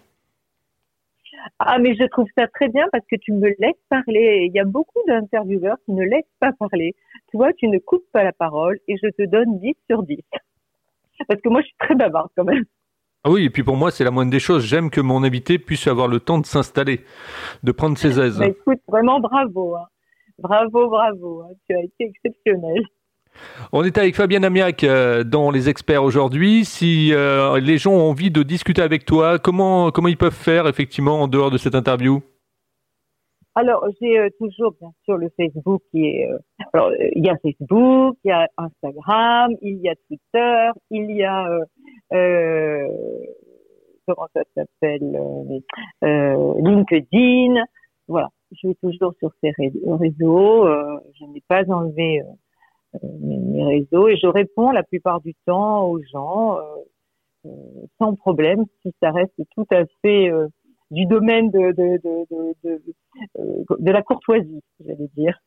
Ah, 1.59 1.79
mais 1.79 1.95
je 1.95 2.05
trouve 2.05 2.27
ça 2.37 2.47
très 2.49 2.69
bien 2.69 2.87
parce 2.93 3.05
que 3.11 3.17
tu 3.17 3.33
me 3.33 3.49
laisses 3.59 3.75
parler. 3.89 4.47
Il 4.49 4.55
y 4.55 4.59
a 4.59 4.65
beaucoup 4.65 4.99
d'intervieweurs 5.07 5.77
qui 5.85 5.93
ne 5.93 6.05
laissent 6.05 6.25
pas 6.41 6.53
parler. 6.53 6.95
Tu 7.31 7.37
vois, 7.37 7.53
tu 7.53 7.69
ne 7.69 7.79
coupes 7.79 8.07
pas 8.13 8.25
la 8.25 8.33
parole 8.33 8.79
et 8.89 8.97
je 8.97 9.09
te 9.11 9.29
donne 9.29 9.59
10 9.61 9.75
sur 9.89 10.03
10. 10.03 10.19
Parce 11.29 11.41
que 11.41 11.49
moi, 11.49 11.61
je 11.61 11.67
suis 11.67 11.77
très 11.79 11.95
bavarde 11.95 12.31
quand 12.37 12.45
même. 12.45 12.65
Ah 13.25 13.31
oui, 13.31 13.45
et 13.45 13.51
puis 13.51 13.65
pour 13.65 13.77
moi, 13.77 13.91
c'est 13.91 14.05
la 14.05 14.11
moindre 14.11 14.31
des 14.31 14.39
choses. 14.39 14.65
J'aime 14.65 14.91
que 14.91 15.01
mon 15.01 15.25
invité 15.25 15.59
puisse 15.59 15.87
avoir 15.89 16.07
le 16.07 16.21
temps 16.21 16.39
de 16.39 16.47
s'installer, 16.47 17.05
de 17.63 17.73
prendre 17.73 17.99
ses 17.99 18.21
aises. 18.21 18.39
Bah, 18.39 18.47
écoute, 18.47 18.79
vraiment 18.89 19.19
bravo. 19.21 19.75
Hein. 19.77 19.87
Bravo, 20.39 20.89
bravo. 20.89 21.43
Hein. 21.43 21.55
Tu 21.69 21.77
as 21.77 21.83
été 21.83 22.05
exceptionnel. 22.05 22.83
On 23.73 23.85
est 23.85 23.99
avec 23.99 24.17
Fabien 24.17 24.43
Amiac 24.43 24.85
euh, 24.85 25.25
dans 25.25 25.51
Les 25.51 25.69
Experts 25.69 26.03
aujourd'hui. 26.03 26.65
Si 26.65 27.13
euh, 27.13 27.59
les 27.61 27.79
gens 27.79 27.93
ont 27.93 28.11
envie 28.11 28.31
de 28.31 28.43
discuter 28.43 28.83
avec 28.83 29.05
toi, 29.05 29.39
comment, 29.39 29.91
comment 29.91 30.09
ils 30.09 30.17
peuvent 30.17 30.33
faire 30.33 30.67
effectivement 30.67 31.23
en 31.23 31.29
dehors 31.29 31.51
de 31.51 31.59
cette 31.59 31.75
interview? 31.75 32.23
Alors, 33.57 33.87
j'ai 34.01 34.19
euh, 34.19 34.29
toujours 34.39 34.75
bien 34.79 34.93
sûr 35.05 35.17
le 35.17 35.31
Facebook 35.37 35.83
qui 35.91 36.05
est. 36.05 36.29
alors, 36.73 36.93
il 37.15 37.25
y 37.25 37.31
a 37.31 37.37
Facebook, 37.39 38.17
il 38.23 38.29
y 38.29 38.31
a 38.31 38.49
Instagram, 38.59 39.53
il 39.63 39.79
y 39.79 39.89
a 39.89 39.95
Twitter, 40.07 40.71
il 40.91 41.17
y 41.17 41.25
a 41.25 41.49
euh, 42.13 42.89
comment 44.07 44.29
ça 44.35 44.43
s'appelle, 44.55 45.17
euh, 45.17 45.59
euh, 46.05 46.55
LinkedIn. 46.61 47.65
Voilà, 48.09 48.29
je 48.53 48.57
suis 48.59 48.77
toujours 48.77 49.15
sur 49.19 49.31
ces 49.43 49.53
réseaux. 49.59 50.67
je 51.19 51.25
n'ai 51.25 51.43
pas 51.49 51.65
enlevé 51.69 52.23
mes, 53.03 53.65
réseaux 53.65 54.09
et 54.09 54.17
je 54.17 54.27
réponds 54.27 54.71
la 54.71 54.83
plupart 54.83 55.21
du 55.21 55.35
temps 55.47 55.87
aux 55.87 56.01
gens 56.13 56.59
sans 57.99 58.15
problème 58.15 58.65
si 58.83 58.93
ça 59.01 59.11
reste 59.11 59.35
tout 59.55 59.67
à 59.71 59.85
fait 60.03 60.31
du 60.91 61.07
domaine 61.07 61.51
de, 61.51 61.73
de, 61.73 62.01
de, 62.03 62.59
de, 62.65 62.83
de 63.79 63.91
la 63.91 64.03
courtoisie, 64.03 64.63
j'allais 64.85 65.09
dire. 65.17 65.39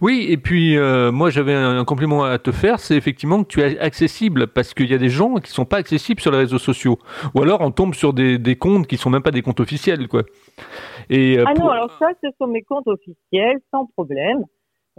Oui, 0.00 0.26
et 0.28 0.36
puis 0.36 0.76
euh, 0.76 1.12
moi 1.12 1.30
j'avais 1.30 1.54
un, 1.54 1.84
compliment 1.84 2.24
à 2.24 2.38
te 2.38 2.50
faire, 2.50 2.80
c'est 2.80 2.96
effectivement 2.96 3.42
que 3.42 3.48
tu 3.48 3.60
es 3.60 3.78
accessible 3.78 4.48
parce 4.48 4.74
qu'il 4.74 4.90
y 4.90 4.94
a 4.94 4.98
des 4.98 5.08
gens 5.08 5.36
qui 5.36 5.50
sont 5.50 5.64
pas 5.64 5.76
accessibles 5.76 6.20
sur 6.20 6.32
les 6.32 6.38
réseaux 6.38 6.58
sociaux, 6.58 6.98
ou 7.34 7.42
alors 7.42 7.60
on 7.60 7.70
tombe 7.70 7.94
sur 7.94 8.12
des, 8.12 8.38
des 8.38 8.56
comptes 8.56 8.86
qui 8.86 8.96
sont 8.96 9.10
même 9.10 9.22
pas 9.22 9.30
des 9.30 9.42
comptes 9.42 9.60
officiels, 9.60 10.08
quoi. 10.08 10.22
Et 11.08 11.38
euh, 11.38 11.44
ah 11.46 11.54
non, 11.54 11.68
alors 11.68 11.96
ça, 11.98 12.08
ce 12.22 12.28
sont 12.38 12.46
mes 12.46 12.62
comptes 12.62 12.88
officiels, 12.88 13.58
sans 13.72 13.86
problème. 13.86 14.44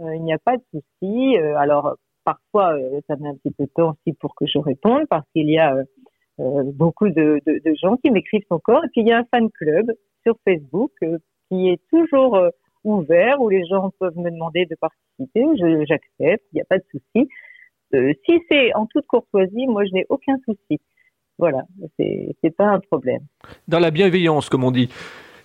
Euh, 0.00 0.14
il 0.14 0.22
n'y 0.22 0.32
a 0.32 0.38
pas 0.38 0.56
de 0.56 0.62
souci. 0.72 1.36
alors 1.56 1.96
parfois, 2.24 2.74
ça 3.08 3.16
met 3.16 3.28
un 3.28 3.34
petit 3.34 3.52
peu 3.56 3.64
de 3.64 3.70
temps 3.74 3.90
aussi 3.90 4.16
pour 4.20 4.34
que 4.34 4.46
je 4.46 4.58
réponde 4.58 5.06
parce 5.08 5.26
qu'il 5.34 5.50
y 5.50 5.58
a 5.58 5.74
beaucoup 6.38 7.08
de, 7.08 7.40
gens 7.80 7.96
qui 7.96 8.10
m'écrivent 8.10 8.42
encore. 8.50 8.84
Et 8.84 8.88
puis 8.88 9.02
il 9.02 9.08
y 9.08 9.12
a 9.12 9.18
un 9.18 9.24
fan 9.30 9.50
club 9.50 9.92
sur 10.22 10.36
Facebook 10.44 10.92
qui 11.48 11.68
est 11.68 11.80
toujours 11.90 12.38
ouvert 12.84 13.40
où 13.40 13.48
les 13.48 13.64
gens 13.66 13.90
peuvent 13.98 14.16
me 14.16 14.30
demander 14.30 14.66
de 14.66 14.76
participer. 14.76 15.44
J'accepte, 15.86 16.44
il 16.52 16.56
n'y 16.56 16.60
a 16.60 16.64
pas 16.64 16.78
de 16.78 16.84
souci. 16.90 17.28
Euh, 17.94 18.12
si 18.24 18.40
c'est 18.50 18.74
en 18.74 18.86
toute 18.86 19.06
courtoisie, 19.06 19.66
moi, 19.66 19.84
je 19.84 19.92
n'ai 19.92 20.06
aucun 20.08 20.36
souci. 20.44 20.80
Voilà, 21.38 21.64
c'est 21.98 22.56
pas 22.56 22.66
un 22.66 22.80
problème. 22.80 23.22
Dans 23.66 23.78
la 23.80 23.90
bienveillance, 23.90 24.48
comme 24.48 24.64
on 24.64 24.70
dit. 24.70 24.90